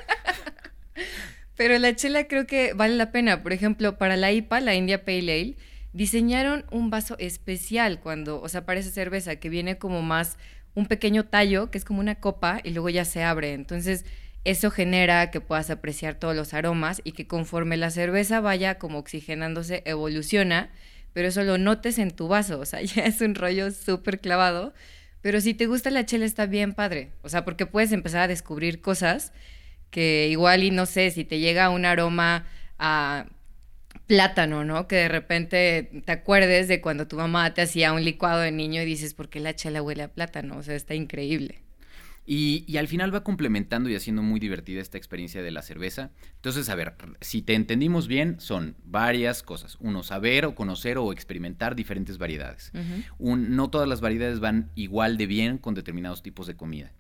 Pero 1.57 1.77
la 1.77 1.93
chela 1.93 2.29
creo 2.29 2.47
que 2.47 2.71
vale 2.71 2.95
la 2.95 3.11
pena. 3.11 3.43
Por 3.43 3.51
ejemplo, 3.51 3.97
para 3.97 4.15
la 4.15 4.31
IPA, 4.31 4.61
la 4.61 4.75
India 4.75 5.03
Pale 5.03 5.19
Ale, 5.19 5.57
diseñaron 5.91 6.63
un 6.71 6.89
vaso 6.89 7.17
especial 7.19 7.99
cuando, 7.99 8.39
o 8.39 8.47
sea, 8.47 8.65
parece 8.65 8.91
cerveza, 8.91 9.35
que 9.35 9.49
viene 9.49 9.77
como 9.77 10.01
más 10.01 10.37
un 10.77 10.85
pequeño 10.85 11.25
tallo, 11.25 11.71
que 11.71 11.79
es 11.79 11.85
como 11.85 12.01
una 12.01 12.19
copa, 12.19 12.61
y 12.63 12.69
luego 12.69 12.89
ya 12.89 13.03
se 13.03 13.23
abre. 13.23 13.53
Entonces, 13.53 14.05
eso 14.43 14.69
genera 14.69 15.31
que 15.31 15.41
puedas 15.41 15.71
apreciar 15.71 16.13
todos 16.19 16.35
los 16.35 16.53
aromas 16.53 17.01
y 17.03 17.13
que 17.13 17.25
conforme 17.25 17.77
la 17.77 17.89
cerveza 17.89 18.41
vaya 18.41 18.77
como 18.77 18.99
oxigenándose, 18.99 19.81
evoluciona, 19.85 20.69
pero 21.13 21.29
eso 21.29 21.43
lo 21.43 21.57
notes 21.57 21.97
en 21.97 22.11
tu 22.11 22.27
vaso, 22.27 22.59
o 22.59 22.65
sea, 22.65 22.79
ya 22.83 23.05
es 23.05 23.21
un 23.21 23.33
rollo 23.33 23.71
súper 23.71 24.19
clavado, 24.21 24.75
pero 25.21 25.41
si 25.41 25.55
te 25.55 25.65
gusta 25.65 25.89
la 25.89 26.05
chela 26.05 26.25
está 26.25 26.45
bien 26.45 26.73
padre, 26.75 27.09
o 27.23 27.29
sea, 27.29 27.43
porque 27.43 27.65
puedes 27.65 27.91
empezar 27.91 28.21
a 28.21 28.27
descubrir 28.27 28.79
cosas 28.79 29.33
que 29.89 30.27
igual 30.29 30.63
y 30.63 30.69
no 30.69 30.85
sé, 30.85 31.09
si 31.09 31.25
te 31.25 31.39
llega 31.39 31.71
un 31.71 31.85
aroma 31.85 32.45
a 32.77 33.25
plátano, 34.07 34.63
¿no? 34.63 34.87
Que 34.87 34.95
de 34.95 35.07
repente 35.09 36.01
te 36.05 36.11
acuerdes 36.11 36.67
de 36.67 36.81
cuando 36.81 37.07
tu 37.07 37.17
mamá 37.17 37.53
te 37.53 37.61
hacía 37.61 37.93
un 37.93 38.03
licuado 38.03 38.39
de 38.41 38.51
niño 38.51 38.81
y 38.81 38.85
dices, 38.85 39.13
¿por 39.13 39.29
qué 39.29 39.39
la 39.39 39.55
chela 39.55 39.81
huele 39.81 40.03
a 40.03 40.07
plátano? 40.07 40.57
O 40.57 40.63
sea, 40.63 40.75
está 40.75 40.95
increíble. 40.95 41.61
Y, 42.29 42.75
al 42.75 42.89
final 42.89 43.15
va 43.15 43.23
complementando 43.23 43.89
y 43.89 43.95
haciendo 43.95 44.21
muy 44.21 44.41
divertida 44.41 44.81
esta 44.81 44.97
experiencia 44.97 45.41
de 45.41 45.49
la 45.49 45.61
cerveza. 45.61 46.11
Entonces, 46.35 46.67
a 46.67 46.75
ver, 46.75 46.95
si 47.21 47.41
te 47.41 47.53
entendimos 47.53 48.09
bien, 48.09 48.41
son 48.41 48.75
varias 48.83 49.43
cosas. 49.43 49.77
Uno, 49.79 50.03
saber 50.03 50.45
o 50.45 50.53
conocer 50.53 50.97
o 50.97 51.13
experimentar 51.13 51.73
diferentes 51.73 52.17
variedades. 52.17 52.73
Un, 53.17 53.55
no 53.55 53.69
todas 53.69 53.87
las 53.87 54.01
variedades 54.01 54.41
van 54.41 54.71
igual 54.75 55.15
de 55.15 55.25
bien 55.25 55.57
con 55.57 55.73
determinados 55.73 56.21
tipos 56.21 56.47
de 56.47 56.57
comida. 56.57 56.91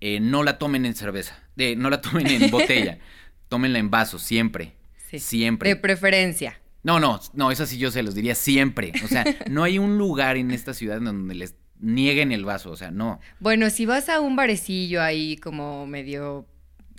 Eh, 0.00 0.18
no 0.18 0.42
la 0.42 0.58
tomen 0.58 0.84
en 0.86 0.96
cerveza, 0.96 1.40
de, 1.54 1.76
no 1.76 1.88
la 1.88 2.00
tomen 2.00 2.26
en 2.26 2.50
botella, 2.50 2.98
tómenla 3.48 3.78
en 3.78 3.90
vaso, 3.90 4.18
siempre. 4.18 4.73
Siempre. 5.20 5.68
De 5.70 5.76
preferencia. 5.76 6.60
No, 6.82 7.00
no, 7.00 7.20
no, 7.32 7.50
eso 7.50 7.66
sí 7.66 7.78
yo 7.78 7.90
se 7.90 8.02
los 8.02 8.14
diría 8.14 8.34
siempre. 8.34 8.92
O 9.04 9.08
sea, 9.08 9.24
no 9.50 9.62
hay 9.62 9.78
un 9.78 9.98
lugar 9.98 10.36
en 10.36 10.50
esta 10.50 10.74
ciudad 10.74 11.00
donde 11.00 11.34
les 11.34 11.54
nieguen 11.80 12.32
el 12.32 12.44
vaso, 12.44 12.70
o 12.70 12.76
sea, 12.76 12.90
no. 12.90 13.20
Bueno, 13.40 13.70
si 13.70 13.86
vas 13.86 14.08
a 14.08 14.20
un 14.20 14.36
barecillo 14.36 15.02
ahí 15.02 15.36
como 15.36 15.86
medio 15.86 16.46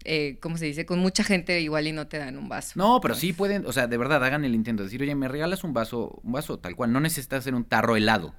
eh, 0.06 0.38
¿cómo 0.40 0.58
se 0.58 0.66
dice? 0.66 0.86
Con 0.86 1.00
mucha 1.00 1.24
gente 1.24 1.60
igual 1.62 1.88
y 1.88 1.92
no 1.92 2.08
te 2.08 2.20
dan 2.20 2.38
un 2.38 2.48
vaso. 2.48 2.74
No, 2.76 3.02
pero 3.02 3.16
sí 3.16 3.34
pueden, 3.34 3.66
o 3.66 3.74
sea, 3.74 3.88
de 3.88 3.98
verdad 3.98 4.24
hagan 4.24 4.46
el 4.46 4.54
intento 4.54 4.84
de 4.84 4.88
decir, 4.88 5.02
oye, 5.02 5.16
me 5.16 5.28
regalas 5.28 5.64
un 5.64 5.74
vaso, 5.74 6.22
un 6.24 6.32
vaso 6.32 6.60
tal 6.60 6.76
cual, 6.76 6.94
no 6.94 7.00
necesitas 7.00 7.40
hacer 7.40 7.56
un 7.56 7.66
tarro 7.66 7.96
helado, 7.96 8.36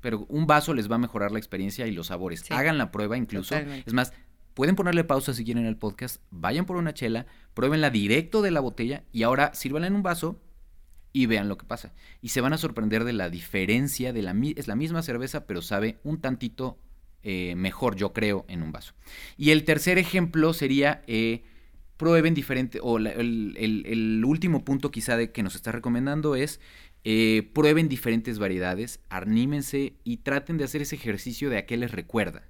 pero 0.00 0.24
un 0.30 0.46
vaso 0.46 0.72
les 0.72 0.90
va 0.90 0.96
a 0.96 0.98
mejorar 0.98 1.30
la 1.30 1.38
experiencia 1.38 1.86
y 1.86 1.92
los 1.92 2.06
sabores. 2.06 2.50
Hagan 2.50 2.78
la 2.78 2.90
prueba 2.90 3.18
incluso. 3.18 3.54
Es 3.54 3.92
más, 3.92 4.14
pueden 4.54 4.76
ponerle 4.76 5.04
pausa 5.04 5.34
si 5.34 5.44
quieren 5.44 5.66
el 5.66 5.76
podcast, 5.76 6.22
vayan 6.30 6.66
por 6.66 6.76
una 6.76 6.94
chela, 6.94 7.26
pruébenla 7.54 7.90
directo 7.90 8.42
de 8.42 8.50
la 8.50 8.60
botella 8.60 9.04
y 9.12 9.22
ahora 9.22 9.54
sírvanla 9.54 9.86
en 9.88 9.94
un 9.96 10.02
vaso 10.02 10.40
y 11.12 11.26
vean 11.26 11.48
lo 11.48 11.58
que 11.58 11.66
pasa. 11.66 11.92
Y 12.20 12.30
se 12.30 12.40
van 12.40 12.52
a 12.52 12.58
sorprender 12.58 13.04
de 13.04 13.12
la 13.12 13.30
diferencia, 13.30 14.12
de 14.12 14.22
la, 14.22 14.34
es 14.56 14.66
la 14.66 14.76
misma 14.76 15.02
cerveza, 15.02 15.46
pero 15.46 15.62
sabe 15.62 15.98
un 16.04 16.20
tantito 16.20 16.78
eh, 17.22 17.54
mejor, 17.56 17.96
yo 17.96 18.12
creo, 18.12 18.44
en 18.48 18.62
un 18.62 18.72
vaso. 18.72 18.94
Y 19.36 19.50
el 19.50 19.64
tercer 19.64 19.98
ejemplo 19.98 20.52
sería, 20.54 21.02
eh, 21.06 21.44
prueben 21.96 22.34
diferente, 22.34 22.80
o 22.82 22.98
el, 22.98 24.22
último 24.26 24.64
punto 24.64 24.90
quizá 24.90 25.16
de 25.16 25.30
que 25.30 25.42
nos 25.42 25.54
está 25.54 25.70
recomendando 25.70 26.34
es, 26.34 26.60
eh, 27.04 27.50
prueben 27.52 27.88
diferentes 27.88 28.38
variedades, 28.38 29.00
anímense 29.08 29.94
y 30.04 30.18
traten 30.18 30.56
de 30.56 30.64
hacer 30.64 30.82
ese 30.82 30.96
ejercicio 30.96 31.50
de 31.50 31.58
a 31.58 31.66
qué 31.66 31.76
les 31.76 31.92
recuerda, 31.92 32.48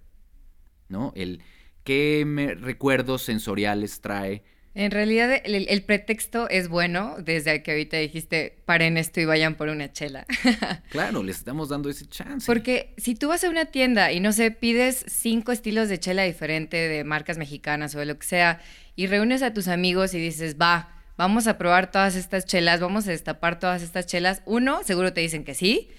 ¿no? 0.89 1.13
El 1.17 1.43
qué 1.85 2.25
me, 2.27 2.55
recuerdos 2.55 3.23
sensoriales 3.23 4.01
trae 4.01 4.43
en 4.75 4.91
realidad 4.91 5.31
el, 5.45 5.83
pretexto 5.83 6.49
es 6.49 6.69
bueno, 6.69 7.17
desde 7.19 7.63
que 7.63 7.73
ahorita 7.73 7.99
dijiste 7.99 8.57
paren 8.65 8.97
esto 8.97 9.21
y 9.21 9.27
vayan 9.27 9.55
por 9.55 9.69
una 9.69 9.93
chela. 9.93 10.25
claro, 10.91 11.23
les 11.23 11.37
estamos 11.37 11.69
dando 11.69 11.91
ese 11.91 12.07
chance. 12.07 12.47
Porque 12.47 12.95
si 12.97 13.15
tú 13.15 13.29
vas 13.29 13.45
a 13.45 13.51
una 13.51 13.67
tienda 13.67 14.13
y 14.13 14.21
no 14.21 14.33
sé, 14.33 14.51
pides 14.51 15.05
cinco 15.09 15.53
estilos 15.53 15.91
de 15.91 16.01
chela 16.01 16.23
diferente 16.23 16.77
de 16.89 17.05
marcas 17.05 17.37
mexicanas 17.37 17.95
o 17.95 17.99
de 17.99 18.07
lo 18.07 18.19
que 18.19 18.27
sea, 18.27 18.61
y 18.97 19.09
reúnes 19.09 19.43
a 19.43 19.53
tus 19.53 19.69
amigos 19.69 20.15
y 20.15 20.19
dices, 20.19 20.57
va, 20.59 21.03
vamos 21.19 21.47
a 21.49 21.59
probar 21.59 21.91
todas 21.91 22.17
estas 22.17 22.47
chelas, 22.47 22.81
vamos 22.81 23.07
a 23.07 23.11
destapar 23.11 23.59
todas 23.59 23.83
estas 23.83 24.07
chelas, 24.07 24.41
uno, 24.47 24.83
seguro 24.85 25.13
te 25.13 25.21
dicen 25.21 25.45
que 25.45 25.55
sí. 25.55 25.91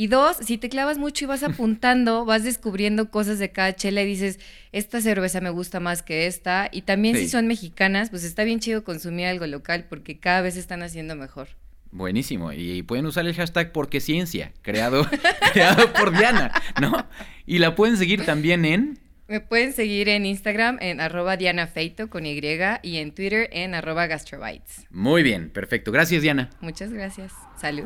Y 0.00 0.06
dos, 0.06 0.38
si 0.38 0.56
te 0.56 0.70
clavas 0.70 0.96
mucho 0.96 1.26
y 1.26 1.28
vas 1.28 1.42
apuntando, 1.42 2.24
vas 2.24 2.42
descubriendo 2.42 3.10
cosas 3.10 3.38
de 3.38 3.52
cada 3.52 3.76
chela 3.76 4.00
y 4.00 4.06
dices, 4.06 4.40
esta 4.72 5.02
cerveza 5.02 5.42
me 5.42 5.50
gusta 5.50 5.78
más 5.78 6.02
que 6.02 6.26
esta. 6.26 6.70
Y 6.72 6.80
también 6.80 7.16
si 7.16 7.28
son 7.28 7.46
mexicanas, 7.46 8.08
pues 8.08 8.24
está 8.24 8.44
bien 8.44 8.60
chido 8.60 8.82
consumir 8.82 9.26
algo 9.26 9.46
local 9.46 9.84
porque 9.90 10.18
cada 10.18 10.40
vez 10.40 10.56
están 10.56 10.82
haciendo 10.82 11.16
mejor. 11.16 11.48
Buenísimo. 11.90 12.50
Y 12.50 12.82
pueden 12.82 13.04
usar 13.04 13.26
el 13.26 13.34
hashtag 13.34 13.72
porque 13.72 14.00
ciencia, 14.00 14.54
creado, 14.62 15.06
creado 15.52 15.92
por 15.92 16.16
Diana, 16.16 16.50
¿no? 16.80 17.06
Y 17.44 17.58
la 17.58 17.74
pueden 17.74 17.98
seguir 17.98 18.24
también 18.24 18.64
en... 18.64 18.98
Me 19.28 19.40
pueden 19.40 19.74
seguir 19.74 20.08
en 20.08 20.24
Instagram 20.24 20.78
en 20.80 21.02
arroba 21.02 21.36
Diana 21.36 21.66
Feito 21.66 22.08
con 22.08 22.24
Y 22.24 22.40
y 22.82 22.96
en 22.96 23.12
Twitter 23.12 23.50
en 23.52 23.74
arroba 23.74 24.06
gastrobites. 24.06 24.86
Muy 24.88 25.22
bien, 25.22 25.50
perfecto. 25.50 25.92
Gracias, 25.92 26.22
Diana. 26.22 26.48
Muchas 26.62 26.90
gracias. 26.90 27.34
Salud. 27.60 27.84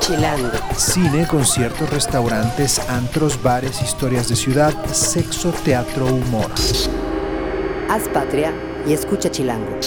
Chilango. 0.00 0.50
Cine, 0.76 1.26
conciertos, 1.26 1.90
restaurantes, 1.90 2.78
antros, 2.88 3.42
bares, 3.42 3.82
historias 3.82 4.28
de 4.28 4.36
ciudad, 4.36 4.72
sexo, 4.86 5.52
teatro, 5.64 6.06
humor. 6.06 6.50
Haz 7.90 8.08
patria 8.10 8.52
y 8.86 8.92
escucha 8.92 9.30
Chilango. 9.30 9.80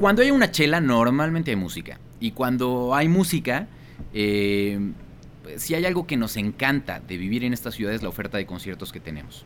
Cuando 0.00 0.22
hay 0.22 0.32
una 0.32 0.50
chela, 0.50 0.80
normalmente 0.80 1.52
hay 1.52 1.56
música. 1.56 2.00
Y 2.18 2.32
cuando 2.32 2.94
hay 2.94 3.08
música, 3.08 3.68
eh, 4.12 4.92
si 5.56 5.74
hay 5.74 5.86
algo 5.86 6.06
que 6.06 6.16
nos 6.16 6.36
encanta 6.36 7.00
de 7.00 7.16
vivir 7.16 7.44
en 7.44 7.52
esta 7.52 7.70
ciudad 7.70 7.94
es 7.94 8.02
la 8.02 8.08
oferta 8.08 8.38
de 8.38 8.46
conciertos 8.46 8.92
que 8.92 8.98
tenemos. 9.00 9.44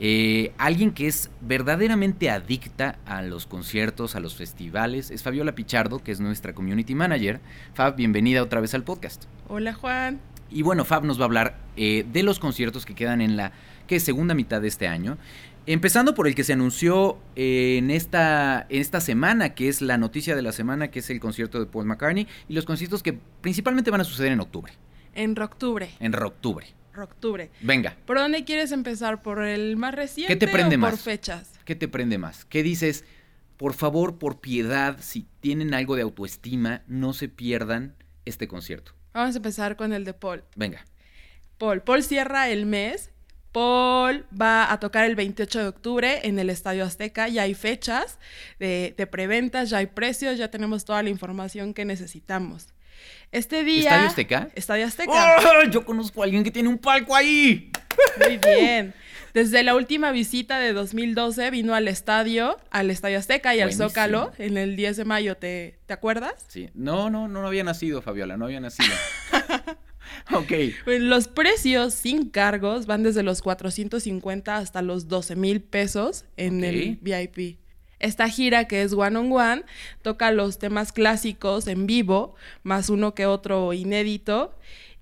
Eh, 0.00 0.52
alguien 0.58 0.92
que 0.92 1.08
es 1.08 1.28
verdaderamente 1.40 2.30
adicta 2.30 2.98
a 3.04 3.22
los 3.22 3.46
conciertos, 3.46 4.14
a 4.14 4.20
los 4.20 4.36
festivales, 4.36 5.10
es 5.10 5.24
Fabiola 5.24 5.56
Pichardo, 5.56 5.98
que 5.98 6.12
es 6.12 6.20
nuestra 6.20 6.52
community 6.54 6.94
manager. 6.94 7.40
Fab, 7.74 7.96
bienvenida 7.96 8.42
otra 8.42 8.60
vez 8.60 8.74
al 8.74 8.84
podcast. 8.84 9.24
Hola 9.48 9.74
Juan. 9.74 10.20
Y 10.50 10.62
bueno, 10.62 10.84
Fab 10.84 11.04
nos 11.04 11.18
va 11.18 11.22
a 11.22 11.26
hablar 11.26 11.58
eh, 11.76 12.06
de 12.10 12.22
los 12.22 12.38
conciertos 12.38 12.86
que 12.86 12.94
quedan 12.94 13.20
en 13.20 13.36
la 13.36 13.52
que 13.88 13.98
segunda 13.98 14.34
mitad 14.34 14.60
de 14.60 14.68
este 14.68 14.86
año. 14.86 15.18
Empezando 15.66 16.14
por 16.14 16.28
el 16.28 16.34
que 16.34 16.44
se 16.44 16.52
anunció 16.52 17.18
eh, 17.34 17.76
en, 17.78 17.90
esta, 17.90 18.66
en 18.68 18.80
esta 18.80 19.00
semana, 19.00 19.50
que 19.54 19.68
es 19.68 19.82
la 19.82 19.98
noticia 19.98 20.36
de 20.36 20.42
la 20.42 20.52
semana, 20.52 20.88
que 20.88 21.00
es 21.00 21.10
el 21.10 21.20
concierto 21.20 21.58
de 21.58 21.66
Paul 21.66 21.86
McCartney, 21.86 22.26
y 22.48 22.54
los 22.54 22.64
conciertos 22.64 23.02
que 23.02 23.18
principalmente 23.40 23.90
van 23.90 24.00
a 24.00 24.04
suceder 24.04 24.32
en 24.32 24.40
octubre. 24.40 24.72
En 25.14 25.38
octubre. 25.38 25.90
En 25.98 26.14
octubre 26.14 26.78
octubre. 27.02 27.50
Venga. 27.60 27.96
¿Por 28.06 28.18
dónde 28.18 28.44
quieres 28.44 28.72
empezar? 28.72 29.22
¿Por 29.22 29.42
el 29.42 29.76
más 29.76 29.94
reciente 29.94 30.32
¿Qué 30.32 30.46
te 30.46 30.48
prende 30.48 30.76
o 30.76 30.78
más? 30.78 30.90
por 30.90 30.98
fechas? 30.98 31.58
¿Qué 31.64 31.74
te 31.74 31.88
prende 31.88 32.18
más? 32.18 32.44
¿Qué 32.44 32.62
dices? 32.62 33.04
Por 33.56 33.74
favor, 33.74 34.18
por 34.18 34.40
piedad, 34.40 34.98
si 35.00 35.26
tienen 35.40 35.74
algo 35.74 35.96
de 35.96 36.02
autoestima, 36.02 36.82
no 36.86 37.12
se 37.12 37.28
pierdan 37.28 37.96
este 38.24 38.46
concierto. 38.46 38.92
Vamos 39.12 39.34
a 39.34 39.38
empezar 39.38 39.76
con 39.76 39.92
el 39.92 40.04
de 40.04 40.14
Paul. 40.14 40.44
Venga. 40.54 40.84
Paul. 41.58 41.82
Paul 41.82 42.02
cierra 42.02 42.48
el 42.50 42.66
mes. 42.66 43.10
Paul 43.50 44.26
va 44.40 44.70
a 44.72 44.78
tocar 44.78 45.06
el 45.06 45.16
28 45.16 45.58
de 45.60 45.68
octubre 45.68 46.20
en 46.22 46.38
el 46.38 46.50
Estadio 46.50 46.84
Azteca. 46.84 47.28
Ya 47.28 47.42
hay 47.42 47.54
fechas 47.54 48.18
de, 48.60 48.94
de 48.96 49.06
preventas, 49.06 49.70
ya 49.70 49.78
hay 49.78 49.86
precios, 49.86 50.38
ya 50.38 50.50
tenemos 50.50 50.84
toda 50.84 51.02
la 51.02 51.08
información 51.08 51.74
que 51.74 51.84
necesitamos. 51.84 52.68
Este 53.32 53.64
día. 53.64 53.90
¿Estadio 53.90 54.06
Azteca? 54.08 54.48
Estadio 54.54 54.86
Azteca. 54.86 55.36
¡Oh! 55.40 55.70
Yo 55.70 55.84
conozco 55.84 56.22
a 56.22 56.24
alguien 56.24 56.44
que 56.44 56.50
tiene 56.50 56.68
un 56.68 56.78
palco 56.78 57.14
ahí. 57.14 57.70
Muy 58.24 58.38
bien. 58.38 58.94
Desde 59.34 59.62
la 59.62 59.74
última 59.74 60.10
visita 60.10 60.58
de 60.58 60.72
2012 60.72 61.50
vino 61.50 61.74
al 61.74 61.86
estadio, 61.86 62.58
al 62.70 62.90
Estadio 62.90 63.18
Azteca 63.18 63.54
y 63.54 63.60
al 63.60 63.72
Zócalo 63.72 64.32
en 64.38 64.56
el 64.56 64.74
10 64.74 64.96
de 64.96 65.04
mayo. 65.04 65.36
¿Te, 65.36 65.78
¿Te 65.86 65.92
acuerdas? 65.92 66.32
Sí. 66.48 66.70
No, 66.74 67.10
no, 67.10 67.28
no, 67.28 67.42
no 67.42 67.46
había 67.46 67.64
nacido, 67.64 68.00
Fabiola, 68.02 68.36
no 68.36 68.46
había 68.46 68.60
nacido. 68.60 68.94
Ok. 70.32 70.52
Bueno, 70.84 71.04
Los 71.06 71.28
precios 71.28 71.94
sin 71.94 72.30
cargos 72.30 72.86
van 72.86 73.02
desde 73.02 73.22
los 73.22 73.42
450 73.42 74.56
hasta 74.56 74.82
los 74.82 75.08
12 75.08 75.36
mil 75.36 75.60
pesos 75.60 76.24
en 76.36 76.64
el 76.64 76.98
VIP. 77.00 77.58
Esta 78.00 78.28
gira, 78.28 78.66
que 78.66 78.82
es 78.82 78.92
One 78.92 79.18
on 79.18 79.32
One, 79.32 79.64
toca 80.02 80.30
los 80.30 80.58
temas 80.58 80.92
clásicos 80.92 81.66
en 81.66 81.86
vivo, 81.86 82.34
más 82.62 82.90
uno 82.90 83.14
que 83.14 83.26
otro 83.26 83.72
inédito. 83.72 84.54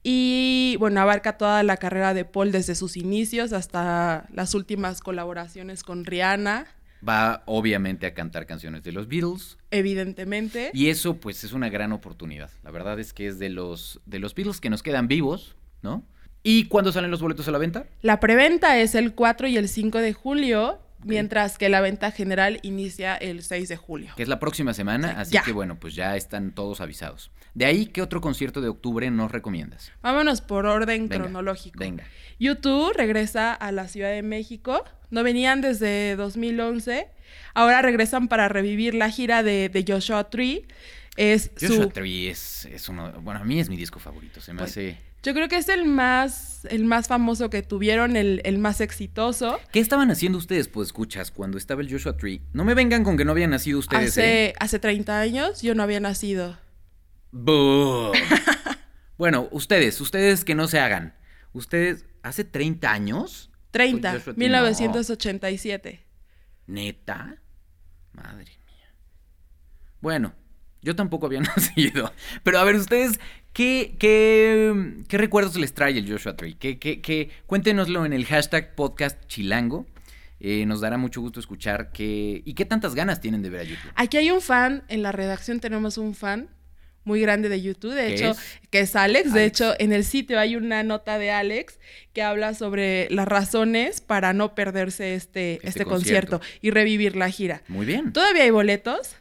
Y 0.03 0.77
bueno, 0.79 1.01
abarca 1.01 1.37
toda 1.37 1.63
la 1.63 1.77
carrera 1.77 2.15
de 2.15 2.25
Paul 2.25 2.53
desde 2.53 2.75
sus 2.75 2.97
inicios 2.97 3.53
hasta 3.53 4.27
las 4.33 4.55
últimas 4.55 5.01
colaboraciones 5.01 5.83
con 5.83 6.05
Rihanna, 6.05 6.67
Va 7.07 7.43
obviamente 7.47 8.07
a 8.07 8.15
cantar 8.15 8.47
canciones 8.47 8.83
de 8.83 8.91
los 8.91 9.07
Beatles. 9.07 9.59
evidentemente. 9.71 10.71
Y 10.73 10.89
eso 10.89 11.17
pues 11.19 11.45
es 11.45 11.53
una 11.53 11.69
gran 11.69 11.93
oportunidad. 11.93 12.51
La 12.65 12.71
verdad 12.71 12.99
es 12.99 13.13
que 13.13 13.27
es 13.29 13.39
de 13.39 13.51
los, 13.51 14.01
de 14.07 14.19
los 14.19 14.35
Beatles 14.35 14.61
que 14.61 14.71
nos 14.71 14.83
quedan 14.83 15.07
vivos, 15.07 15.57
¿no? 15.83 16.05
¿Y 16.43 16.67
cuándo 16.67 16.93
salen 16.93 17.11
los 17.11 17.21
boletos 17.21 17.47
a 17.49 17.51
la 17.51 17.59
venta? 17.59 17.87
La 18.03 18.19
preventa 18.19 18.79
es 18.79 18.95
el 18.95 19.15
4 19.15 19.49
y 19.49 19.57
el 19.57 19.69
5 19.69 19.99
de 19.99 20.13
julio, 20.15 20.79
mientras 21.07 21.57
que 21.59 21.69
la 21.69 21.81
venta 21.81 22.11
general 22.11 22.59
inicia 22.62 23.14
el 23.16 23.42
6 23.42 23.69
de 23.69 23.77
julio. 23.77 24.12
Que 24.16 24.23
es 24.23 24.29
la 24.29 24.38
próxima 24.38 24.75
semana, 24.75 25.21
así 25.21 25.33
Ya. 25.33 25.42
que 25.42 25.53
bueno, 25.53 25.79
pues 25.79 25.95
ya 25.95 26.16
están 26.16 26.53
todos 26.53 26.81
avisados. 26.81 27.31
De 27.55 27.64
ahí, 27.64 27.87
¿qué 27.87 28.03
otro 28.03 28.21
concierto 28.21 28.61
de 28.61 28.69
octubre 28.69 29.11
nos 29.11 29.31
recomiendas? 29.33 29.90
Vámonos 30.03 30.40
por 30.42 30.66
orden 30.66 31.09
Venga, 31.09 31.25
cronológico. 31.25 31.79
Venga. 31.79 32.05
YouTube 32.38 32.92
regresa 32.95 33.55
a 33.55 33.73
la 33.73 33.88
Ciudad 33.88 34.11
de 34.11 34.23
México. 34.23 34.85
No 35.11 35.23
venían 35.23 35.62
desde 35.62 36.16
2011. 36.16 37.09
Ahora 37.55 37.81
regresan 37.83 38.29
para 38.29 38.49
revivir 38.49 38.95
la 38.95 39.11
gira 39.11 39.42
de, 39.42 39.69
de 39.71 39.85
Joshua 39.87 40.29
Tree. 40.29 40.66
Es 41.16 41.51
Joshua 41.59 41.85
su, 41.85 41.88
Tree 41.88 42.29
es, 42.29 42.66
es 42.66 42.88
uno, 42.90 43.11
bueno, 43.23 43.40
a 43.40 43.45
mí 43.45 43.59
es 43.59 43.71
mi 43.71 43.77
disco 43.79 43.99
favorito, 43.99 44.40
se 44.42 44.53
me 44.53 44.59
Pues, 44.59 44.73
hace... 44.73 44.99
yo 45.27 45.35
creo 45.35 45.49
que 45.49 45.57
es 45.57 45.69
el 45.69 45.87
más, 45.87 46.69
el 46.71 46.85
más 46.85 47.09
famoso 47.09 47.51
que 47.51 47.61
tuvieron, 47.61 48.17
el, 48.17 48.41
el 48.45 48.59
más 48.59 48.81
exitoso. 48.81 49.59
¿Qué 49.73 49.81
estaban 49.81 50.09
haciendo 50.12 50.39
ustedes, 50.39 50.69
pues 50.69 50.87
escuchas, 50.87 51.33
cuando 51.33 51.59
estaba 51.59 51.83
el 51.83 51.91
Joshua 51.91 52.17
Tree? 52.17 52.43
No 52.53 52.65
me 52.65 52.75
vengan 52.75 53.03
con 53.03 53.17
que 53.17 53.25
no 53.25 53.33
habían 53.33 53.51
nacido 53.51 53.81
ustedes, 53.81 54.11
Hace, 54.11 54.45
¿eh? 54.45 54.55
hace 54.61 54.79
30 54.79 55.19
años 55.19 55.62
yo 55.62 55.75
no 55.75 55.83
había 55.83 55.99
nacido. 55.99 56.57
¡Boo! 57.33 58.12
bueno, 59.19 59.49
ustedes, 59.51 60.01
ustedes 60.01 60.45
que 60.45 60.55
no 60.55 60.69
se 60.69 60.79
hagan. 60.79 61.17
Ustedes, 61.53 62.07
¿hace 62.23 62.45
30 62.45 62.93
años? 62.93 63.51
30, 63.73 64.12
Joshua 64.12 64.35
Tree, 64.35 64.45
1987. 64.45 66.07
¿Neta? 66.69 67.43
Madre 68.12 68.53
mía. 68.65 68.95
Bueno, 70.01 70.35
yo 70.83 70.95
tampoco 70.95 71.27
había 71.27 71.41
nacido. 71.57 72.12
Pero 72.45 72.61
a 72.61 72.65
ver, 72.65 72.77
ustedes, 72.77 73.19
¿qué, 73.57 73.97
qué, 73.99 74.92
qué 75.09 75.16
recuerdos 75.16 75.57
les 75.57 75.73
trae 75.73 75.97
el 75.97 76.11
Joshua 76.11 76.37
Tree? 76.37 76.57
¿Qué, 76.59 76.79
qué? 76.79 77.31
Cuéntenoslo 77.47 78.05
en 78.05 78.12
el 78.12 78.27
hashtag 78.27 78.75
podcast 78.75 79.16
chilango. 79.29 79.87
Eh, 80.40 80.66
nos 80.66 80.83
dará 80.83 80.99
mucho 80.99 81.23
gusto 81.23 81.40
escuchar 81.40 81.90
qué... 81.90 82.42
¿Y 82.45 82.53
qué 82.53 82.66
tantas 82.66 82.95
ganas 82.95 83.23
tienen 83.23 83.40
de 83.40 83.49
ver 83.49 83.61
a 83.62 83.64
YouTube? 83.64 83.90
Aquí 83.95 84.19
hay 84.19 84.31
un 84.31 84.42
fan, 84.42 84.85
en 84.88 85.03
la 85.03 85.11
redacción 85.11 85.61
tenemos 85.61 85.97
un 85.97 86.14
fan 86.14 86.51
muy 87.05 87.23
grande 87.23 87.49
de 87.49 87.62
YouTube, 87.62 87.95
de 87.95 88.09
¿Qué 88.09 88.14
hecho, 88.16 88.31
es? 88.33 88.38
que 88.69 88.81
es 88.81 88.95
Alex. 88.95 89.33
De 89.33 89.47
hecho, 89.47 89.73
en 89.79 89.92
el 89.95 90.05
sitio 90.05 90.38
hay 90.38 90.55
una 90.57 90.83
nota 90.83 91.19
de 91.19 91.31
Alex 91.31 91.79
que 92.12 92.21
habla 92.21 92.53
sobre 92.53 93.09
las 93.11 93.27
razones 93.27 94.03
para 94.03 94.35
no 94.35 94.55
perderse 94.55 95.14
este, 95.14 95.55
Este 95.55 95.69
este, 95.69 95.85
concierto. 95.87 96.40
concierto. 96.40 96.59
y 96.61 96.71
revivir 96.73 97.16
la 97.16 97.31
gira. 97.31 97.62
Muy 97.69 97.87
bien. 97.87 98.12
Todavía 98.12 98.42
hay 98.42 98.51
boletos. 98.51 99.16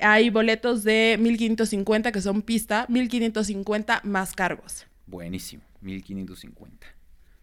Hay 0.00 0.30
boletos 0.30 0.84
de 0.84 1.16
1550 1.20 2.12
que 2.12 2.20
son 2.20 2.42
pista, 2.42 2.86
1550 2.88 4.00
más 4.04 4.32
cargos. 4.34 4.86
Buenísimo, 5.06 5.62
1550. 5.80 6.86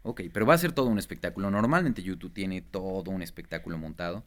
Ok, 0.04 0.22
pero 0.32 0.46
va 0.46 0.54
a 0.54 0.58
ser 0.58 0.72
todo 0.72 0.88
un 0.88 1.00
espectáculo. 1.00 1.50
Normalmente 1.52 2.02
YouTube 2.04 2.32
tiene 2.34 2.62
todo 2.62 3.12
un 3.12 3.22
espectáculo 3.22 3.78
montado. 3.78 4.24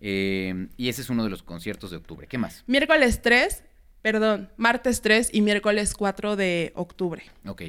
Eh, 0.00 0.68
y 0.76 0.88
ese 0.90 1.00
es 1.00 1.10
uno 1.10 1.24
de 1.24 1.30
los 1.30 1.42
conciertos 1.42 1.90
de 1.90 1.96
octubre. 1.96 2.26
¿Qué 2.26 2.36
más? 2.38 2.62
Miércoles 2.66 3.22
3, 3.22 3.64
perdón, 4.02 4.50
martes 4.58 5.00
3 5.00 5.30
y 5.32 5.40
miércoles 5.40 5.94
4 5.94 6.36
de 6.36 6.72
octubre. 6.76 7.22
Ok. 7.46 7.62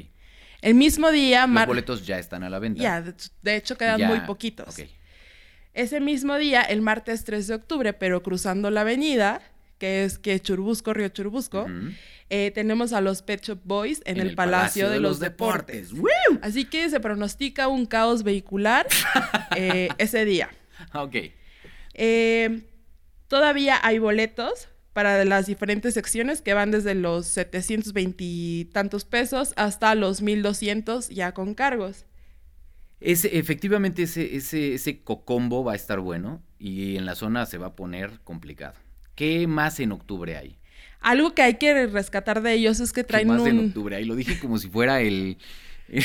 El 0.60 0.74
mismo 0.74 1.10
día, 1.10 1.46
Los 1.46 1.66
boletos 1.66 2.06
ya 2.06 2.18
están 2.18 2.42
a 2.42 2.50
la 2.50 2.58
venta. 2.58 2.82
ya, 2.82 3.00
de, 3.00 3.14
de 3.42 3.56
hecho 3.56 3.78
quedan 3.78 3.98
Ya- 3.98 4.08
muy 4.08 4.20
poquitos. 4.20 4.78
ok. 4.78 4.86
Ese 5.72 6.00
mismo 6.00 6.36
día, 6.36 6.62
el 6.62 6.82
martes 6.82 7.24
3 7.24 7.46
de 7.46 7.54
octubre, 7.54 7.92
pero 7.94 8.22
cruzando 8.22 8.70
la 8.70 8.80
avenida, 8.82 9.40
que 9.78 10.04
es 10.04 10.18
que 10.18 10.38
Churbusco, 10.40 10.92
Río 10.92 11.08
Churbusco, 11.08 11.66
eh, 12.30 12.50
tenemos 12.54 12.92
a 12.92 13.00
los 13.00 13.22
Pet 13.22 13.42
Shop 13.42 13.60
Boys 13.64 14.02
en, 14.04 14.18
el, 14.18 14.34
Palacio, 14.34 14.90
de, 14.90 15.00
los, 15.00 15.20
Deportes. 15.20 15.92
Así 16.42 16.64
que 16.64 16.90
se 16.90 17.00
pronostica 17.00 17.68
un 17.68 17.86
caos 17.86 18.22
vehicular 18.22 18.86
eh, 19.56 19.88
ese 19.98 20.24
día. 20.24 20.50
Ok. 20.92 21.16
Eh, 21.94 22.62
todavía 23.28 23.78
hay 23.82 23.98
boletos 23.98 24.68
para 24.92 25.24
las 25.24 25.46
diferentes 25.46 25.94
secciones 25.94 26.42
que 26.42 26.54
van 26.54 26.70
desde 26.70 26.94
los 26.94 27.26
720 27.26 28.16
y 28.18 28.64
tantos 28.72 29.04
pesos 29.04 29.52
hasta 29.56 29.94
los 29.94 30.22
1200 30.22 31.08
ya 31.08 31.32
con 31.32 31.54
cargos. 31.54 32.04
Ese, 33.00 33.38
efectivamente, 33.38 34.02
ese, 34.02 34.36
ese, 34.36 34.74
ese 34.74 35.02
cocombo 35.02 35.62
va 35.62 35.74
a 35.74 35.76
estar 35.76 36.00
bueno 36.00 36.42
y 36.58 36.96
en 36.96 37.06
la 37.06 37.14
zona 37.14 37.46
se 37.46 37.58
va 37.58 37.68
a 37.68 37.76
poner 37.76 38.18
complicado. 38.24 38.74
¿Qué 39.18 39.48
más 39.48 39.80
en 39.80 39.90
octubre 39.90 40.36
hay? 40.36 40.56
Algo 41.00 41.34
que 41.34 41.42
hay 41.42 41.54
que 41.54 41.88
rescatar 41.88 42.40
de 42.40 42.52
ellos 42.52 42.78
es 42.78 42.92
que 42.92 43.00
¿Qué 43.00 43.08
traen 43.08 43.26
más 43.26 43.44
en 43.44 43.58
octubre 43.66 43.96
hay? 43.96 44.04
Lo 44.04 44.14
dije 44.14 44.38
como 44.38 44.58
si 44.58 44.68
fuera 44.68 45.00
el... 45.00 45.38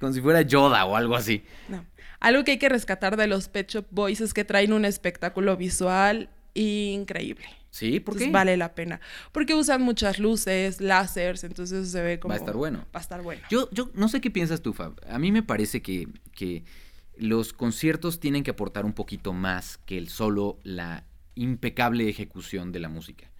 como 0.00 0.14
si 0.14 0.22
fuera 0.22 0.40
Yoda 0.40 0.86
o 0.86 0.96
algo 0.96 1.14
así. 1.14 1.42
No. 1.68 1.84
Algo 2.18 2.44
que 2.44 2.52
hay 2.52 2.58
que 2.58 2.70
rescatar 2.70 3.18
de 3.18 3.26
los 3.26 3.50
Pet 3.50 3.70
Shop 3.70 3.84
Boys 3.90 4.22
es 4.22 4.32
que 4.32 4.46
traen 4.46 4.72
un 4.72 4.86
espectáculo 4.86 5.54
visual 5.58 6.30
increíble. 6.54 7.44
¿Sí? 7.68 8.00
¿Por 8.00 8.14
Entonces 8.14 8.28
qué? 8.28 8.32
vale 8.32 8.56
la 8.56 8.74
pena. 8.74 9.02
Porque 9.30 9.54
usan 9.54 9.82
muchas 9.82 10.18
luces, 10.18 10.80
láseres, 10.80 11.44
entonces 11.44 11.90
se 11.90 12.00
ve 12.00 12.18
como... 12.18 12.30
Va 12.30 12.36
a 12.36 12.38
estar 12.38 12.56
bueno. 12.56 12.78
Va 12.94 13.00
a 13.00 13.02
estar 13.02 13.20
bueno. 13.20 13.42
Yo, 13.50 13.68
yo 13.70 13.90
no 13.92 14.08
sé 14.08 14.22
qué 14.22 14.30
piensas 14.30 14.62
tú, 14.62 14.72
Fab. 14.72 14.94
A 15.10 15.18
mí 15.18 15.30
me 15.30 15.42
parece 15.42 15.82
que, 15.82 16.08
que 16.32 16.64
los 17.18 17.52
conciertos 17.52 18.18
tienen 18.18 18.44
que 18.44 18.52
aportar 18.52 18.86
un 18.86 18.94
poquito 18.94 19.34
más 19.34 19.76
que 19.84 19.98
el 19.98 20.08
solo 20.08 20.58
la 20.62 21.04
impecable 21.40 22.08
ejecución 22.08 22.72
de 22.72 22.80
la 22.80 22.88
música. 22.88 23.30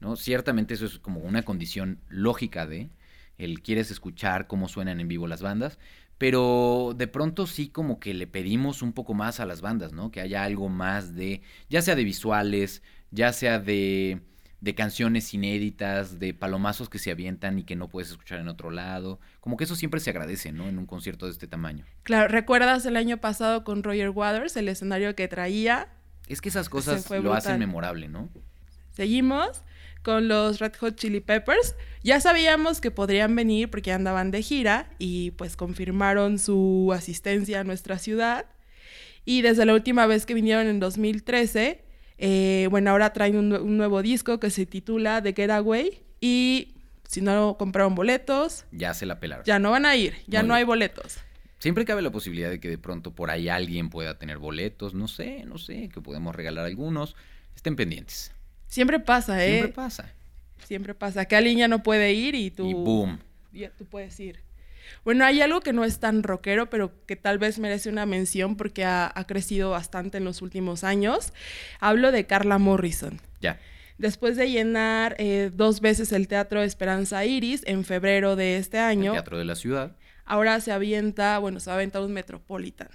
¿no? 0.00 0.16
Ciertamente 0.16 0.74
eso 0.74 0.86
es 0.86 0.98
como 0.98 1.20
una 1.20 1.42
condición 1.42 2.00
lógica 2.08 2.66
de 2.66 2.90
el 3.38 3.60
quieres 3.62 3.90
escuchar 3.90 4.46
cómo 4.46 4.68
suenan 4.68 5.00
en 5.00 5.08
vivo 5.08 5.26
las 5.26 5.42
bandas, 5.42 5.78
pero 6.18 6.94
de 6.96 7.06
pronto 7.06 7.46
sí 7.46 7.68
como 7.68 8.00
que 8.00 8.14
le 8.14 8.26
pedimos 8.26 8.82
un 8.82 8.92
poco 8.92 9.14
más 9.14 9.40
a 9.40 9.46
las 9.46 9.60
bandas, 9.60 9.92
¿no? 9.92 10.10
Que 10.10 10.20
haya 10.20 10.44
algo 10.44 10.68
más 10.68 11.14
de, 11.14 11.42
ya 11.68 11.82
sea 11.82 11.94
de 11.94 12.04
visuales, 12.04 12.82
ya 13.10 13.32
sea 13.34 13.58
de, 13.58 14.22
de 14.60 14.74
canciones 14.74 15.34
inéditas, 15.34 16.18
de 16.18 16.32
palomazos 16.32 16.88
que 16.88 16.98
se 16.98 17.10
avientan 17.10 17.58
y 17.58 17.64
que 17.64 17.76
no 17.76 17.88
puedes 17.88 18.10
escuchar 18.10 18.40
en 18.40 18.48
otro 18.48 18.70
lado. 18.70 19.20
Como 19.40 19.58
que 19.58 19.64
eso 19.64 19.76
siempre 19.76 20.00
se 20.00 20.10
agradece, 20.10 20.52
¿no? 20.52 20.68
En 20.68 20.78
un 20.78 20.86
concierto 20.86 21.26
de 21.26 21.32
este 21.32 21.46
tamaño. 21.46 21.84
Claro, 22.02 22.28
¿recuerdas 22.28 22.86
el 22.86 22.96
año 22.96 23.18
pasado 23.18 23.64
con 23.64 23.82
Roger 23.82 24.10
Waters, 24.10 24.56
el 24.56 24.68
escenario 24.68 25.14
que 25.14 25.28
traía? 25.28 25.88
Es 26.26 26.40
que 26.40 26.48
esas 26.48 26.68
cosas 26.68 27.08
lo 27.10 27.32
hacen 27.34 27.58
memorable, 27.58 28.08
¿no? 28.08 28.28
Seguimos 28.92 29.62
con 30.02 30.28
los 30.28 30.58
Red 30.60 30.74
Hot 30.80 30.96
Chili 30.96 31.20
Peppers. 31.20 31.74
Ya 32.02 32.20
sabíamos 32.20 32.80
que 32.80 32.90
podrían 32.90 33.34
venir 33.36 33.70
porque 33.70 33.92
andaban 33.92 34.30
de 34.30 34.42
gira 34.42 34.88
y 34.98 35.32
pues 35.32 35.56
confirmaron 35.56 36.38
su 36.38 36.92
asistencia 36.94 37.60
a 37.60 37.64
nuestra 37.64 37.98
ciudad. 37.98 38.46
Y 39.24 39.42
desde 39.42 39.66
la 39.66 39.74
última 39.74 40.06
vez 40.06 40.24
que 40.24 40.34
vinieron 40.34 40.66
en 40.68 40.78
2013, 40.80 41.82
eh, 42.18 42.68
bueno, 42.70 42.90
ahora 42.92 43.12
traen 43.12 43.36
un, 43.36 43.50
nue- 43.50 43.60
un 43.60 43.76
nuevo 43.76 44.00
disco 44.02 44.38
que 44.40 44.50
se 44.50 44.66
titula 44.66 45.20
The 45.22 45.32
Getaway 45.34 46.02
y 46.20 46.74
si 47.08 47.20
no 47.20 47.56
compraron 47.58 47.94
boletos, 47.94 48.64
Ya 48.72 48.94
se 48.94 49.04
la 49.06 49.18
pelaron. 49.20 49.44
ya 49.44 49.58
no 49.58 49.72
van 49.72 49.84
a 49.86 49.96
ir, 49.96 50.14
ya 50.28 50.40
Muy 50.40 50.48
no 50.48 50.54
bien. 50.54 50.58
hay 50.58 50.64
boletos. 50.64 51.18
Siempre 51.58 51.84
cabe 51.84 52.02
la 52.02 52.10
posibilidad 52.10 52.50
de 52.50 52.60
que 52.60 52.68
de 52.68 52.78
pronto 52.78 53.14
por 53.14 53.30
ahí 53.30 53.48
alguien 53.48 53.88
pueda 53.88 54.18
tener 54.18 54.38
boletos, 54.38 54.94
no 54.94 55.08
sé, 55.08 55.44
no 55.46 55.58
sé, 55.58 55.88
que 55.88 56.00
podemos 56.00 56.34
regalar 56.34 56.66
algunos. 56.66 57.16
Estén 57.54 57.76
pendientes. 57.76 58.32
Siempre 58.66 59.00
pasa, 59.00 59.44
¿eh? 59.44 59.50
Siempre 59.50 59.72
pasa. 59.72 60.12
Siempre 60.64 60.94
pasa. 60.94 61.24
Que 61.24 61.36
alguien 61.36 61.58
ya 61.58 61.68
no 61.68 61.82
puede 61.82 62.12
ir 62.12 62.34
y 62.34 62.50
tú... 62.50 62.68
Y 62.68 62.74
boom. 62.74 63.18
ya 63.52 63.70
tú 63.70 63.86
puedes 63.86 64.18
ir. 64.20 64.40
Bueno, 65.04 65.24
hay 65.24 65.40
algo 65.40 65.60
que 65.60 65.72
no 65.72 65.84
es 65.84 65.98
tan 65.98 66.22
rockero, 66.22 66.68
pero 66.68 66.92
que 67.06 67.16
tal 67.16 67.38
vez 67.38 67.58
merece 67.58 67.88
una 67.88 68.06
mención 68.06 68.56
porque 68.56 68.84
ha, 68.84 69.10
ha 69.14 69.26
crecido 69.26 69.70
bastante 69.70 70.18
en 70.18 70.24
los 70.24 70.42
últimos 70.42 70.84
años. 70.84 71.32
Hablo 71.80 72.12
de 72.12 72.26
Carla 72.26 72.58
Morrison. 72.58 73.20
Ya. 73.40 73.58
Después 73.98 74.36
de 74.36 74.50
llenar 74.50 75.16
eh, 75.18 75.50
dos 75.54 75.80
veces 75.80 76.12
el 76.12 76.28
Teatro 76.28 76.62
Esperanza 76.62 77.24
Iris 77.24 77.62
en 77.66 77.84
febrero 77.84 78.36
de 78.36 78.58
este 78.58 78.76
El 78.76 78.84
año, 78.84 79.12
Teatro 79.12 79.38
de 79.38 79.44
la 79.44 79.54
Ciudad. 79.54 79.96
Ahora 80.26 80.60
se 80.60 80.72
avienta, 80.72 81.38
bueno, 81.38 81.60
se 81.60 81.70
va 81.70 81.74
a 81.74 81.76
aventar 81.76 82.02
un 82.02 82.12
Metropolitan. 82.12 82.88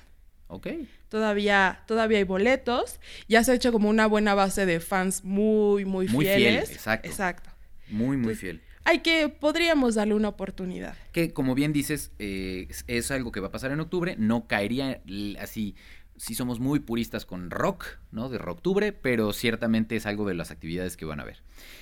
Ok. 0.48 0.68
Todavía, 1.10 1.84
todavía 1.88 2.18
hay 2.20 2.24
boletos. 2.26 3.00
Ya 3.28 3.44
se 3.44 3.52
ha 3.52 3.56
hecho 3.56 3.72
como 3.72 3.90
una 3.90 4.06
buena 4.06 4.36
base 4.36 4.66
de 4.66 4.80
fans 4.80 5.24
muy, 5.24 5.86
muy 5.86 6.08
Muy 6.10 6.26
fiel, 6.26 6.38
fieles. 6.38 6.72
exacto. 6.72 7.08
Exacto. 7.10 7.50
Muy, 7.90 8.18
muy 8.18 8.36
fiel. 8.36 8.62
hay 8.84 9.00
que, 9.00 9.30
podríamos 9.30 9.96
darle 9.96 10.14
una 10.14 10.30
oportunidad. 10.30 10.96
Que 11.12 11.34
como 11.34 11.56
bien 11.56 11.74
dices, 11.74 12.12
eh, 12.20 12.68
es, 12.70 12.84
es 12.88 13.12
algo 13.12 13.32
que 13.32 13.40
va 13.40 13.48
a 13.48 13.52
pasar 13.52 13.72
en 13.72 13.80
octubre, 13.80 14.16
no 14.18 14.48
caería 14.48 15.02
así, 15.40 15.76
si 16.18 16.36
somos 16.36 16.60
muy 16.60 16.80
puristas 16.80 17.26
con 17.26 17.50
rock, 17.50 17.86
¿no? 18.12 18.30
De 18.30 18.38
octubre, 18.38 18.94
pero 18.94 19.34
ciertamente 19.34 19.96
es 19.96 20.06
algo 20.06 20.28
de 20.28 20.36
las 20.36 20.52
actividades 20.52 20.96
que 20.96 21.06
van 21.06 21.20
a 21.20 21.24
ver. 21.24 21.42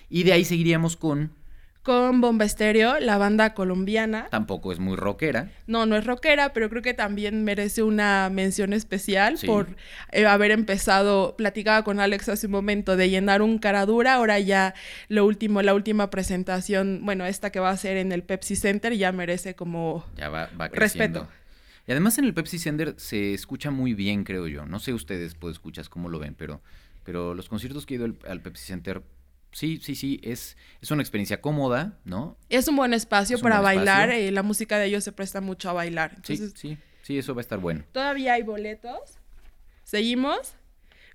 Y 0.10 0.24
de 0.24 0.34
ahí 0.34 0.46
seguiríamos 0.46 0.96
con, 0.96 1.32
Con 1.90 2.22
Bomba 2.22 2.46
Estéreo, 2.46 3.00
la 3.00 3.18
banda 3.18 3.56
colombiana. 3.56 4.28
tampoco 4.30 4.72
es 4.72 4.78
muy 4.78 4.96
rockera, 4.96 5.50
No, 5.66 5.88
no 5.88 5.96
es 5.98 6.06
rockera, 6.06 6.54
pero 6.54 6.70
creo 6.70 6.84
que 6.84 6.94
también 6.94 7.44
merece 7.44 7.82
una 7.82 8.30
mención 8.32 8.74
especial 8.74 9.40
Sí. 9.40 9.48
por 9.48 9.76
eh, 10.12 10.28
haber 10.28 10.52
empezado, 10.52 11.36
platicaba 11.36 11.84
con 11.84 12.00
Alex 12.00 12.30
hace 12.30 12.46
un 12.46 12.52
momento, 12.52 12.96
de 12.96 13.10
llenar 13.10 13.42
un 13.42 13.58
cara 13.58 13.88
dura. 13.88 14.14
Ahora 14.14 14.38
ya 14.38 14.76
lo 15.08 15.26
último, 15.26 15.64
la 15.64 15.74
última 15.74 16.12
presentación, 16.12 17.00
bueno, 17.06 17.26
esta 17.26 17.50
que 17.52 17.60
va 17.60 17.72
a 17.72 17.78
ser 17.78 17.98
en 17.98 18.12
el 18.12 18.22
Pepsi 18.22 18.56
Center, 18.56 18.94
ya 18.94 19.12
merece 19.12 19.56
como 19.56 20.06
ya 20.16 20.30
va, 20.30 20.48
va 20.62 20.70
creciendo. 20.70 21.22
respeto. 21.22 21.40
Y 21.88 21.92
además 21.94 22.20
en 22.20 22.26
el 22.26 22.36
Pepsi 22.36 22.60
Center 22.60 22.94
se 22.98 23.34
escucha 23.34 23.72
muy 23.72 23.96
bien, 23.96 24.26
creo 24.26 24.46
yo. 24.48 24.64
No 24.68 24.78
sé 24.80 24.94
ustedes, 24.94 25.34
pues, 25.34 25.54
escuchas 25.54 25.90
cómo 25.90 26.08
lo 26.10 26.20
ven, 26.20 26.36
pero, 26.38 26.62
pero 27.04 27.34
los 27.34 27.50
conciertos 27.50 27.88
que 27.88 27.96
he 27.96 27.98
ido 27.98 28.06
al, 28.06 28.16
al 28.28 28.42
Pepsi 28.42 28.68
Center, 28.68 29.02
sí, 29.52 29.80
sí, 29.82 29.96
sí, 29.96 30.20
es, 30.24 30.58
es 30.82 30.92
una 30.92 31.02
experiencia 31.02 31.42
cómoda, 31.42 32.00
¿no? 32.06 32.38
Es 32.50 32.68
un 32.68 32.76
buen 32.76 32.94
espacio 32.94 33.38
un 33.38 33.44
para 33.44 33.60
buen 33.62 33.76
bailar, 33.78 34.10
espacio. 34.10 34.28
eh, 34.28 34.32
la 34.32 34.44
música 34.44 34.78
de 34.78 34.86
ellos 34.86 35.04
se 35.04 35.12
presta 35.12 35.42
mucho 35.42 35.70
a 35.70 35.74
bailar. 35.74 36.18
Sí, 36.24 36.38
sí, 36.56 36.78
sí, 37.02 37.18
eso 37.18 37.34
va 37.36 37.40
a 37.40 37.44
estar 37.44 37.60
bueno. 37.60 37.84
todavía 37.92 38.34
hay 38.34 38.44
boletos. 38.44 39.18
Seguimos 39.84 40.54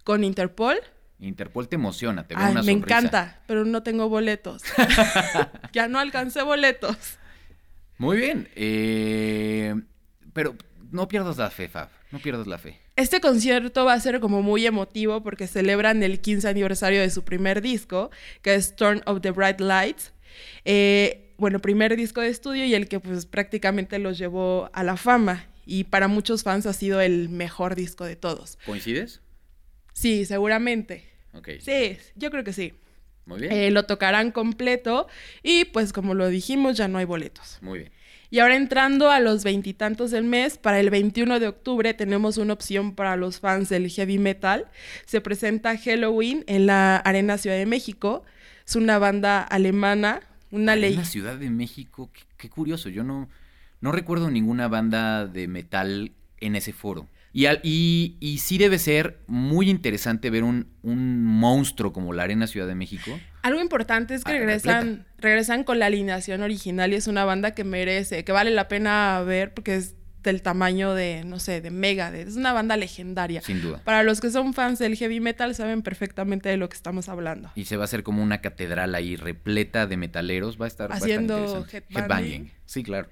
con 0.05 0.25
Interpol. 0.25 0.77
Interpol 1.21 1.69
te 1.69 1.77
emociona, 1.77 2.27
te 2.27 2.35
veo 2.35 2.45
Ay, 2.45 2.53
una 2.53 2.63
me 2.63 2.73
sonrisa. 2.73 2.99
encanta, 2.99 3.43
pero 3.47 3.65
no 3.65 3.83
tengo 3.83 4.09
boletos. 4.09 4.63
ya 5.73 5.89
no 5.89 5.99
alcancé 5.99 6.43
boletos. 6.43 6.97
Muy 7.99 8.17
bien, 8.17 8.49
eh, 8.57 9.75
pero 10.33 10.57
no 10.91 11.07
pierdas 11.07 11.37
la 11.39 11.51
fe, 11.51 11.69
Fab, 11.69 11.89
no 12.15 12.21
pierdas 12.21 12.47
la 12.47 12.59
fe. 12.59 12.79
Este 12.97 13.21
concierto 13.21 13.85
va 13.85 13.93
a 13.93 14.01
ser 14.01 14.21
como 14.21 14.41
muy 14.41 14.65
emotivo 14.67 15.23
porque 15.23 15.47
celebran 15.49 16.03
el 16.03 16.21
15 16.21 16.49
aniversario 16.49 17.01
de 17.01 17.11
su 17.11 17.25
primer 17.25 17.61
disco, 17.61 18.11
que 18.41 18.55
es 18.55 18.77
Turn 18.77 19.03
of 19.07 19.21
the 19.21 19.33
Bright 19.33 19.61
Lights. 19.61 20.13
Eh, 20.65 21.35
bueno, 21.37 21.59
primer 21.59 21.97
disco 21.97 22.21
de 22.21 22.29
estudio 22.29 22.65
y 22.65 22.75
el 22.75 22.89
que 22.89 23.01
pues 23.01 23.27
prácticamente 23.27 23.99
los 23.99 24.17
llevó 24.17 24.71
a 24.73 24.85
la 24.85 24.97
fama. 24.97 25.47
Y 25.67 25.85
para 25.85 26.09
muchos 26.09 26.43
fans 26.45 26.67
ha 26.67 26.73
sido 26.73 27.01
el 27.01 27.29
mejor 27.31 27.75
disco 27.75 28.05
de 28.05 28.17
todos. 28.17 28.59
¿Coincides? 28.67 29.21
Sí, 29.93 30.25
seguramente. 30.25 31.05
Ok, 31.33 31.49
Sí, 31.61 31.97
yo 32.15 32.31
creo 32.31 32.45
que 32.45 32.53
sí. 32.53 32.75
muy 33.27 33.41
bien, 33.41 33.53
Eh, 33.53 33.71
lo 33.73 33.87
tocarán 33.87 34.31
completo 34.31 35.09
y 35.43 35.65
pues 35.65 35.93
como 35.93 36.15
lo 36.15 36.29
dijimos 36.29 36.77
ya 36.77 36.87
no 36.87 36.99
hay 36.99 37.07
boletos. 37.07 37.59
muy 37.61 37.79
bien. 37.81 37.93
Y 38.31 38.41
ahora 38.41 38.57
entrando 38.57 39.11
a 39.11 39.21
los 39.21 39.45
veintitantos 39.45 40.11
del 40.11 40.25
mes, 40.25 40.59
para 40.59 40.81
el 40.81 40.91
21 40.91 41.39
de 41.41 41.47
octubre 41.49 41.95
tenemos 41.95 42.37
una 42.39 42.53
opción 42.55 42.95
para 42.95 43.17
los 43.17 43.39
fans 43.41 43.69
del 43.69 43.89
heavy 43.91 44.19
metal. 44.19 44.67
Se 45.07 45.21
presenta 45.21 45.77
Halloween 45.79 46.45
en 46.47 46.67
la 46.67 46.97
Arena 46.97 47.39
Ciudad 47.39 47.57
de 47.57 47.67
México. 47.67 48.25
Es 48.67 48.77
una 48.77 48.99
banda 48.99 49.43
alemana, 49.43 50.21
una 50.51 50.75
ley. 50.75 50.97
la 50.97 51.05
Ciudad 51.05 51.37
de 51.37 51.51
México, 51.51 52.11
qué, 52.13 52.23
qué 52.37 52.51
curioso, 52.51 52.89
yo 52.89 53.05
no, 53.05 53.29
no 53.81 53.93
recuerdo 53.93 54.31
ninguna 54.31 54.69
banda 54.69 55.27
de 55.27 55.47
metal 55.49 56.13
en 56.41 56.57
ese 56.57 56.73
foro. 56.73 57.09
Y, 57.33 57.47
al- 57.47 57.61
y, 57.63 58.17
y 58.21 58.39
sí 58.39 58.59
debe 58.59 58.79
ser 58.79 59.19
muy 59.27 59.69
interesante 59.69 60.31
ver 60.31 60.45
un, 60.45 60.69
un 60.83 61.23
monstruo 61.25 61.93
como 61.93 62.13
la 62.13 62.23
Arena 62.23 62.47
Ciudad 62.47 62.67
de 62.67 62.75
México. 62.77 63.19
Algo 63.45 63.61
importante 63.61 64.15
es 64.15 64.25
que 64.25 64.31
Ah, 64.33 64.39
regresan, 64.39 65.05
regresan 65.19 65.65
con 65.65 65.79
la 65.79 65.85
alineación 65.87 66.41
original 66.41 66.93
y 66.93 66.97
es 66.97 67.07
una 67.07 67.27
banda 67.27 67.55
que 67.55 67.63
merece, 67.63 68.25
que 68.25 68.33
vale 68.33 68.51
la 68.51 68.69
pena 68.69 69.21
ver 69.21 69.53
porque 69.53 69.77
es 69.77 69.95
del 70.23 70.41
tamaño 70.41 70.95
de, 70.95 71.23
no 71.27 71.39
sé, 71.39 71.61
de 71.61 71.71
Megadeth. 71.71 72.27
Es 72.29 72.37
una 72.37 72.55
banda 72.55 72.79
legendaria. 72.79 73.43
Sin 73.43 73.61
duda. 73.61 73.83
Para 73.85 74.03
los 74.03 74.23
que 74.23 74.31
son 74.31 74.55
fans 74.55 74.79
del 74.79 74.97
heavy 74.97 75.21
metal 75.21 75.55
saben 75.55 75.83
perfectamente 75.83 76.49
de 76.49 76.57
lo 76.57 76.71
que 76.71 76.75
estamos 76.77 77.11
hablando. 77.11 77.51
Y 77.55 77.67
se 77.67 77.77
va 77.77 77.83
a 77.83 77.85
hacer 77.85 78.03
como 78.03 78.23
una 78.23 78.41
catedral 78.41 78.95
ahí 78.95 79.17
repleta 79.17 79.87
de 79.87 79.99
metaleros. 79.99 80.59
Va 80.59 80.65
a 80.65 80.69
estar, 80.69 80.91
Haciendo 80.91 81.67
headbanging. 81.91 82.51
Sí, 82.65 82.83
claro. 82.83 83.11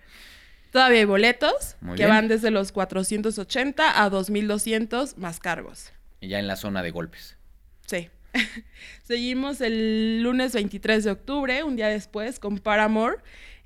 Todavía 0.70 1.00
hay 1.00 1.04
boletos 1.04 1.76
Muy 1.82 1.98
que 1.98 2.04
bien. 2.04 2.08
van 2.16 2.28
desde 2.28 2.50
los 2.50 2.72
480 2.72 4.02
a 4.02 4.08
2200 4.08 5.18
más 5.18 5.38
cargos. 5.40 5.92
Y 6.22 6.28
ya 6.28 6.38
en 6.38 6.46
la 6.46 6.56
zona 6.56 6.82
de 6.82 6.90
golpes. 6.92 7.36
Sí. 7.86 8.08
Seguimos 9.02 9.60
el 9.60 10.22
lunes 10.22 10.52
23 10.54 11.04
de 11.04 11.10
octubre, 11.10 11.62
un 11.64 11.76
día 11.76 11.88
después, 11.88 12.38
con 12.38 12.58
Paramore 12.58 13.16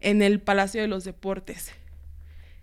en 0.01 0.23
el 0.23 0.41
Palacio 0.41 0.81
de 0.81 0.89
los 0.89 1.05
Deportes. 1.05 1.73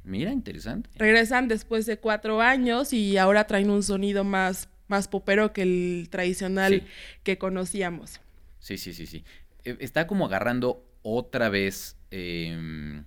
Mira, 0.03 0.31
interesante. 0.31 0.89
Regresan 0.95 1.47
después 1.47 1.85
de 1.85 1.97
cuatro 1.97 2.41
años 2.41 2.91
y 2.93 3.17
ahora 3.17 3.45
traen 3.47 3.69
un 3.69 3.83
sonido 3.83 4.23
más, 4.23 4.67
más 4.87 5.07
popero 5.07 5.53
que 5.53 5.61
el 5.61 6.07
tradicional 6.11 6.81
Sí. 6.81 6.87
que 7.23 7.37
conocíamos. 7.37 8.19
Sí, 8.59 8.77
sí, 8.77 8.93
sí, 8.93 9.05
sí. 9.07 9.23
Eh, 9.63 9.77
Está 9.79 10.05
como 10.07 10.25
agarrando 10.25 10.85
otra 11.03 11.49
vez. 11.49 11.95
eh, 12.11 13.01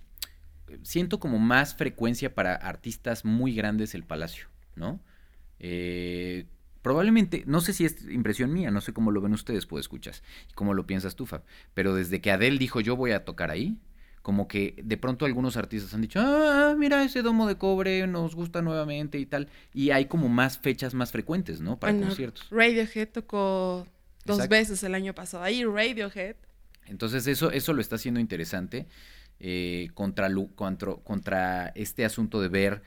siento 0.82 1.20
como 1.20 1.38
más 1.38 1.74
frecuencia 1.76 2.34
para 2.34 2.54
artistas 2.54 3.24
muy 3.24 3.54
grandes 3.54 3.94
el 3.94 4.02
Palacio, 4.02 4.48
¿no? 4.74 4.98
Eh, 5.60 6.46
probablemente, 6.86 7.42
no 7.46 7.60
sé 7.60 7.72
si 7.72 7.84
es 7.84 8.00
impresión 8.08 8.52
mía, 8.52 8.70
no 8.70 8.80
sé 8.80 8.92
cómo 8.92 9.10
lo 9.10 9.20
ven 9.20 9.32
ustedes, 9.32 9.66
pues 9.66 9.80
escuchas, 9.80 10.22
y 10.48 10.52
cómo 10.52 10.72
lo 10.72 10.86
piensas 10.86 11.16
tú, 11.16 11.26
Fab, 11.26 11.42
pero 11.74 11.96
desde 11.96 12.20
que 12.20 12.30
Adele 12.30 12.58
dijo 12.58 12.80
yo 12.80 12.94
voy 12.94 13.10
a 13.10 13.24
tocar 13.24 13.50
ahí, 13.50 13.76
como 14.22 14.46
que 14.46 14.80
de 14.84 14.96
pronto 14.96 15.24
algunos 15.26 15.56
artistas 15.56 15.92
han 15.94 16.02
dicho, 16.02 16.20
ah, 16.22 16.76
mira 16.78 17.02
ese 17.02 17.22
domo 17.22 17.48
de 17.48 17.58
cobre, 17.58 18.06
nos 18.06 18.36
gusta 18.36 18.62
nuevamente 18.62 19.18
y 19.18 19.26
tal, 19.26 19.48
y 19.74 19.90
hay 19.90 20.04
como 20.06 20.28
más 20.28 20.58
fechas 20.58 20.94
más 20.94 21.10
frecuentes, 21.10 21.60
¿no? 21.60 21.76
Para 21.76 21.92
Bueno, 21.92 22.06
conciertos. 22.06 22.46
Radiohead 22.52 23.08
tocó 23.08 23.88
dos 24.24 24.36
Exacto. 24.36 24.54
veces 24.54 24.82
el 24.84 24.94
año 24.94 25.12
pasado. 25.12 25.42
Ahí 25.42 25.64
Radiohead. 25.64 26.36
Entonces 26.86 27.26
eso, 27.26 27.50
eso 27.50 27.72
lo 27.72 27.80
está 27.80 27.96
haciendo 27.96 28.20
interesante 28.20 28.86
eh, 29.40 29.88
contra, 29.94 30.30
contra, 30.54 30.94
contra 31.02 31.72
este 31.74 32.04
asunto 32.04 32.40
de 32.40 32.48
ver 32.48 32.82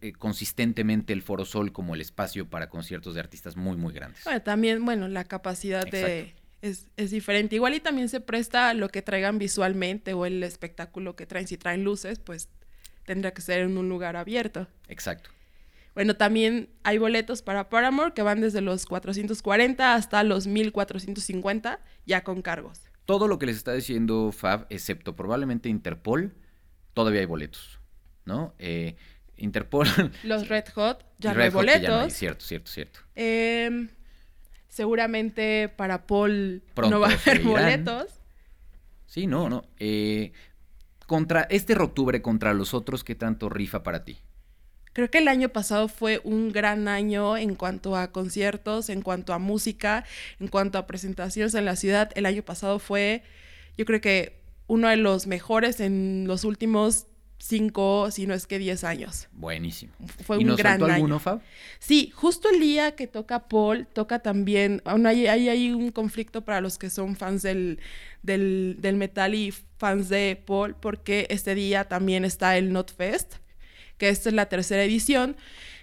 eh, 0.00 0.12
consistentemente 0.12 1.12
el 1.12 1.22
Foro 1.22 1.44
Sol 1.44 1.72
como 1.72 1.94
el 1.94 2.00
espacio 2.00 2.48
para 2.48 2.68
conciertos 2.68 3.14
de 3.14 3.20
artistas 3.20 3.56
muy, 3.56 3.76
muy 3.76 3.92
grandes. 3.92 4.24
Bueno, 4.24 4.42
también, 4.42 4.84
bueno, 4.84 5.08
la 5.08 5.24
capacidad 5.24 5.84
de... 5.86 6.34
Es, 6.60 6.88
es 6.96 7.12
diferente. 7.12 7.54
Igual 7.54 7.74
y 7.74 7.80
también 7.80 8.08
se 8.08 8.20
presta 8.20 8.74
lo 8.74 8.88
que 8.88 9.00
traigan 9.00 9.38
visualmente 9.38 10.12
o 10.12 10.26
el 10.26 10.42
espectáculo 10.42 11.14
que 11.14 11.24
traen. 11.24 11.46
Si 11.46 11.56
traen 11.56 11.84
luces, 11.84 12.18
pues 12.18 12.48
tendrá 13.04 13.32
que 13.32 13.42
ser 13.42 13.60
en 13.60 13.78
un 13.78 13.88
lugar 13.88 14.16
abierto. 14.16 14.66
Exacto. 14.88 15.30
Bueno, 15.98 16.14
también 16.14 16.68
hay 16.84 16.98
boletos 16.98 17.42
para 17.42 17.68
Paramore 17.68 18.12
que 18.14 18.22
van 18.22 18.40
desde 18.40 18.60
los 18.60 18.86
440 18.86 19.94
hasta 19.94 20.22
los 20.22 20.46
1450, 20.46 21.80
ya 22.06 22.22
con 22.22 22.40
cargos. 22.40 22.82
Todo 23.04 23.26
lo 23.26 23.40
que 23.40 23.46
les 23.46 23.56
está 23.56 23.72
diciendo 23.72 24.30
Fab, 24.30 24.66
excepto 24.70 25.16
probablemente 25.16 25.68
Interpol, 25.68 26.36
todavía 26.94 27.18
hay 27.18 27.26
boletos, 27.26 27.80
¿no? 28.26 28.54
Eh, 28.58 28.94
Interpol... 29.38 29.86
Los 30.24 30.48
Red 30.48 30.66
Hot 30.74 31.04
ya 31.18 31.34
no 31.34 31.40
hay 31.40 31.46
ya 31.46 31.50
no 31.50 31.56
boletos. 31.56 32.12
Cierto, 32.12 32.44
cierto, 32.44 32.70
cierto. 32.70 33.00
Em, 33.14 33.88
seguramente 34.68 35.68
para 35.68 36.06
Paul 36.06 36.62
Pronto 36.74 36.94
no 36.94 37.00
va 37.00 37.08
a 37.08 37.12
haber 37.12 37.42
boletos. 37.42 38.20
Sí, 39.06 39.26
no, 39.26 39.48
no. 39.48 39.64
Eh, 39.78 40.32
contra 41.06 41.46
este 41.50 41.74
octubre, 41.74 42.20
contra 42.20 42.52
los 42.52 42.74
otros, 42.74 43.02
¿qué 43.02 43.14
tanto 43.14 43.48
rifa 43.48 43.82
para 43.82 44.04
ti? 44.04 44.18
Creo 44.92 45.10
que 45.10 45.18
el 45.18 45.28
año 45.28 45.48
pasado 45.48 45.88
fue 45.88 46.20
un 46.24 46.52
gran 46.52 46.88
año 46.88 47.36
en 47.36 47.54
cuanto 47.54 47.96
a 47.96 48.12
conciertos, 48.12 48.90
en 48.90 49.02
cuanto 49.02 49.32
a 49.32 49.38
música, 49.38 50.04
en 50.38 50.48
cuanto 50.48 50.78
a 50.78 50.86
presentaciones 50.86 51.54
en 51.54 51.64
la 51.64 51.76
ciudad. 51.76 52.10
El 52.14 52.26
año 52.26 52.42
pasado 52.42 52.78
fue, 52.78 53.22
yo 53.76 53.84
creo 53.84 54.00
que 54.00 54.38
uno 54.66 54.88
de 54.88 54.96
los 54.96 55.26
mejores 55.26 55.80
en 55.80 56.24
los 56.26 56.44
últimos 56.44 57.07
cinco, 57.38 58.10
si 58.10 58.26
no 58.26 58.34
es 58.34 58.46
que 58.46 58.58
diez 58.58 58.84
años. 58.84 59.28
Buenísimo. 59.32 59.92
Fue 60.24 60.36
¿Y 60.38 60.40
un 60.40 60.48
nos 60.48 60.56
gran 60.56 60.82
año. 60.82 60.92
alguno, 60.92 61.18
Fab? 61.18 61.40
Sí, 61.78 62.10
justo 62.14 62.48
el 62.52 62.60
día 62.60 62.96
que 62.96 63.06
toca 63.06 63.48
Paul, 63.48 63.86
toca 63.86 64.18
también, 64.18 64.82
aún 64.84 65.06
hay, 65.06 65.26
hay, 65.28 65.48
hay 65.48 65.70
un 65.70 65.90
conflicto 65.90 66.44
para 66.44 66.60
los 66.60 66.78
que 66.78 66.90
son 66.90 67.16
fans 67.16 67.42
del, 67.42 67.78
del, 68.22 68.76
del 68.80 68.96
metal 68.96 69.34
y 69.34 69.54
fans 69.78 70.08
de 70.08 70.42
Paul, 70.44 70.74
porque 70.74 71.26
este 71.30 71.54
día 71.54 71.84
también 71.84 72.24
está 72.24 72.56
el 72.58 72.72
NotFest, 72.72 73.36
que 73.96 74.08
esta 74.08 74.28
es 74.28 74.34
la 74.34 74.46
tercera 74.46 74.82
edición. 74.82 75.36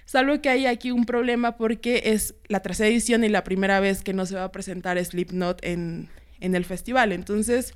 Salvo 0.06 0.40
que 0.40 0.50
hay 0.50 0.68
aquí 0.68 0.92
un 0.92 1.06
problema 1.06 1.58
porque 1.58 2.04
es 2.06 2.36
la 2.48 2.60
tercera 2.60 2.90
edición 2.90 3.24
y 3.24 3.30
la 3.30 3.44
primera 3.44 3.80
vez 3.80 4.04
que 4.04 4.14
no 4.14 4.26
se 4.26 4.36
va 4.36 4.44
a 4.44 4.52
presentar 4.52 5.04
Slipknot 5.04 5.66
en, 5.66 6.10
en 6.42 6.54
el 6.54 6.64
festival. 6.64 7.12
Entonces, 7.12 7.74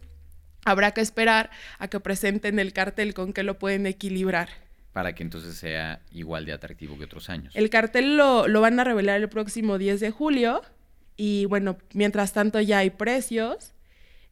habrá 0.66 0.92
que 0.92 1.02
esperar 1.02 1.50
a 1.78 1.88
que 1.88 2.00
presenten 2.00 2.60
el 2.60 2.74
cartel 2.74 3.14
con 3.14 3.34
que 3.34 3.44
lo 3.44 3.58
pueden 3.60 3.86
equilibrar. 3.86 4.50
Para 4.94 5.14
que 5.14 5.24
entonces 5.24 5.56
sea 5.56 6.02
igual 6.12 6.46
de 6.46 6.54
atractivo 6.54 6.98
que 6.98 7.06
otros 7.06 7.30
años. 7.30 7.56
El 7.56 7.70
cartel 7.70 8.18
lo, 8.18 8.48
lo 8.48 8.60
van 8.62 8.80
a 8.80 8.84
revelar 8.84 9.22
el 9.22 9.30
próximo 9.30 9.78
10 9.78 10.00
de 10.00 10.12
julio. 10.12 10.62
Y 11.16 11.46
bueno, 11.46 11.78
mientras 11.94 12.34
tanto 12.34 12.60
ya 12.62 12.80
hay 12.80 12.90
precios. 12.90 13.74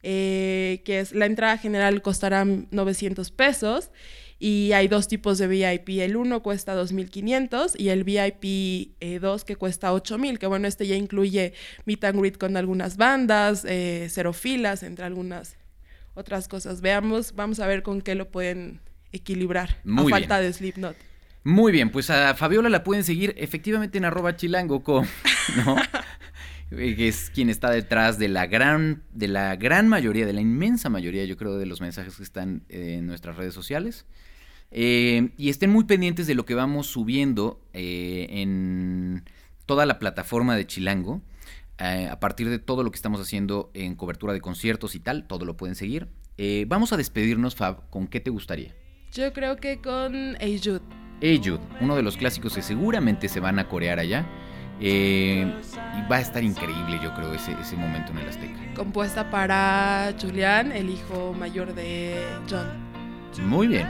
eh, 0.04 0.82
que 0.86 1.00
es 1.00 1.12
la 1.13 1.26
entrada 1.26 1.58
general 1.58 2.02
costará 2.02 2.46
900 2.46 3.32
pesos 3.32 3.90
y 4.40 4.72
hay 4.74 4.88
dos 4.88 5.08
tipos 5.08 5.38
de 5.40 5.48
VIP. 5.48 5.90
El 6.02 6.16
uno 6.16 6.44
cuesta 6.44 6.76
2.500 6.76 7.74
y 7.78 7.90
el 7.90 8.04
VIP 8.04 8.96
2 9.22 9.44
que 9.44 9.56
cuesta 9.56 9.92
8.000, 9.92 10.38
que 10.38 10.46
bueno, 10.48 10.68
este 10.68 10.86
ya 10.88 10.96
incluye 10.96 11.54
meet 11.86 12.04
and 12.04 12.20
greet 12.20 12.38
con 12.38 12.56
algunas 12.58 12.96
bandas, 12.98 13.66
eh, 13.68 14.08
cero 14.10 14.34
filas, 14.34 14.84
entre 14.84 15.06
algunas 15.06 15.56
otras 16.17 16.47
cosas. 16.47 16.82
Veamos, 16.82 17.34
vamos 17.36 17.60
a 17.60 17.67
ver 17.67 17.84
con 17.84 18.01
qué 18.01 18.15
lo 18.15 18.30
pueden 18.30 18.82
equilibrar 19.12 19.77
Muy 19.84 20.08
a 20.08 20.10
falta 20.10 20.39
bien. 20.39 20.51
de 20.51 20.53
Slipknot. 20.58 20.95
Muy 21.43 21.71
bien, 21.71 21.91
pues 21.91 22.10
a 22.10 22.34
Fabiola 22.36 22.67
la 22.67 22.84
pueden 22.84 23.06
seguir 23.06 23.34
efectivamente 23.38 23.97
en 23.97 24.06
arroba 24.06 24.36
chilango.com, 24.36 25.06
¿no? 25.65 25.75
Eh, 26.69 26.97
que 26.97 27.08
es 27.08 27.30
quien 27.30 27.49
está 27.49 27.69
detrás 27.69 28.19
de 28.19 28.27
la 28.27 28.45
gran, 28.45 29.01
de 29.13 29.30
la 29.30 29.56
gran 29.56 29.88
mayoría, 29.88 30.25
de 30.25 30.34
la 30.34 30.41
inmensa 30.41 30.89
mayoría, 30.89 31.23
yo 31.23 31.38
creo, 31.38 31.58
de 31.58 31.65
los 31.65 31.80
mensajes 31.80 32.17
que 32.17 32.23
están 32.23 32.63
en 32.67 33.06
nuestras 33.08 33.38
redes 33.38 33.53
sociales. 33.53 34.06
Eh, 34.71 35.30
y 35.38 35.47
estén 35.47 35.69
muy 35.69 35.86
pendientes 35.86 36.27
de 36.27 36.36
lo 36.36 36.43
que 36.43 36.56
vamos 36.56 36.88
subiendo 36.88 37.62
eh, 37.71 38.27
en 38.32 39.23
toda 39.65 39.86
la 39.86 39.97
plataforma 39.97 40.58
de 40.58 40.67
Chilango. 40.67 41.21
Eh, 41.80 42.08
a 42.10 42.20
partir 42.20 42.50
de 42.50 42.60
todo 42.60 42.84
lo 42.84 42.92
que 42.92 42.96
estamos 42.96 43.22
haciendo 43.22 43.70
en 43.74 43.96
cobertura 43.96 44.34
de 44.34 44.42
conciertos 44.42 44.96
y 44.96 45.00
tal, 45.00 45.28
todo 45.28 45.46
lo 45.46 45.58
pueden 45.58 45.76
seguir. 45.76 46.08
Eh, 46.38 46.66
vamos 46.68 46.92
a 46.94 46.98
despedirnos, 46.98 47.56
Fab, 47.56 47.90
¿con 47.90 48.08
qué 48.08 48.20
te 48.20 48.30
gustaría? 48.30 48.76
Yo 49.12 49.32
creo 49.34 49.58
que 49.58 49.80
con. 49.82 50.36
Hey 50.40 50.60
Jude, 51.44 51.60
uno 51.82 51.96
de 51.96 52.04
los 52.04 52.18
clásicos 52.18 52.54
que 52.54 52.62
seguramente 52.62 53.28
se 53.30 53.40
van 53.40 53.60
a 53.60 53.68
corear 53.68 54.00
allá. 54.00 54.28
Eh, 54.80 55.52
y 55.98 56.10
va 56.10 56.18
a 56.18 56.20
estar 56.20 56.44
increíble, 56.44 57.00
yo 57.02 57.12
creo, 57.16 57.34
ese, 57.34 57.54
ese 57.60 57.76
momento 57.76 58.12
en 58.12 58.20
el 58.20 58.30
Azteca. 58.30 58.74
compuesta 58.76 59.32
para 59.32 60.13
Julián, 60.22 60.72
el 60.72 60.92
hijo 60.92 61.34
mayor 61.34 61.74
de 61.74 62.16
John. 62.48 62.68
Muy 63.48 63.68
bien. 63.68 63.88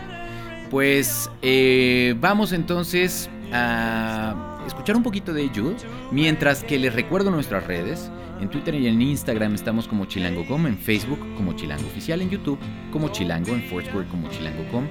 Pues 0.69 1.29
eh, 1.41 2.15
vamos 2.19 2.53
entonces 2.53 3.29
a 3.51 4.56
escuchar 4.67 4.95
un 4.95 5.03
poquito 5.03 5.33
de 5.33 5.49
Jude, 5.49 5.77
mientras 6.11 6.63
que 6.63 6.77
les 6.77 6.93
recuerdo 6.93 7.31
nuestras 7.31 7.65
redes. 7.65 8.11
En 8.39 8.49
Twitter 8.49 8.75
y 8.75 8.87
en 8.87 9.01
Instagram 9.01 9.55
estamos 9.55 9.87
como 9.87 10.05
chilango.com, 10.05 10.67
en 10.67 10.77
Facebook 10.77 11.19
como 11.35 11.53
Chilango 11.53 11.87
Oficial, 11.87 12.21
en 12.21 12.29
YouTube 12.29 12.59
como 12.91 13.09
Chilango, 13.09 13.53
en 13.53 13.63
Foursquare 13.63 14.07
como 14.07 14.29
chilango.com. 14.29 14.85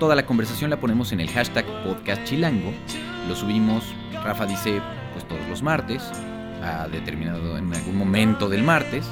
Toda 0.00 0.14
la 0.14 0.24
conversación 0.24 0.70
la 0.70 0.80
ponemos 0.80 1.12
en 1.12 1.20
el 1.20 1.28
hashtag 1.28 1.66
podcast 1.84 2.24
chilango. 2.24 2.72
Lo 3.28 3.36
subimos, 3.36 3.84
Rafa 4.24 4.46
dice, 4.46 4.80
pues 5.12 5.28
todos 5.28 5.46
los 5.48 5.62
martes, 5.62 6.02
a 6.62 6.88
determinado 6.88 7.58
en 7.58 7.72
algún 7.74 7.96
momento 7.96 8.48
del 8.48 8.62
martes. 8.62 9.06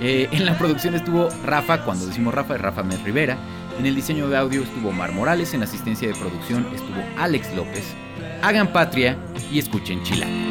Eh, 0.00 0.28
en 0.32 0.46
la 0.46 0.56
producción 0.56 0.94
estuvo 0.94 1.28
Rafa, 1.44 1.84
cuando 1.84 2.06
decimos 2.06 2.34
Rafa, 2.34 2.54
es 2.54 2.60
Rafa 2.60 2.82
Mes 2.82 3.02
Rivera. 3.02 3.36
En 3.80 3.86
el 3.86 3.94
diseño 3.94 4.28
de 4.28 4.36
audio 4.36 4.62
estuvo 4.62 4.92
Mar 4.92 5.10
Morales, 5.10 5.54
en 5.54 5.62
asistencia 5.62 6.06
de 6.06 6.12
producción 6.12 6.66
estuvo 6.74 7.02
Alex 7.16 7.54
López. 7.56 7.82
Hagan 8.42 8.70
patria 8.74 9.16
y 9.50 9.58
escuchen 9.58 10.02
Chilango. 10.02 10.50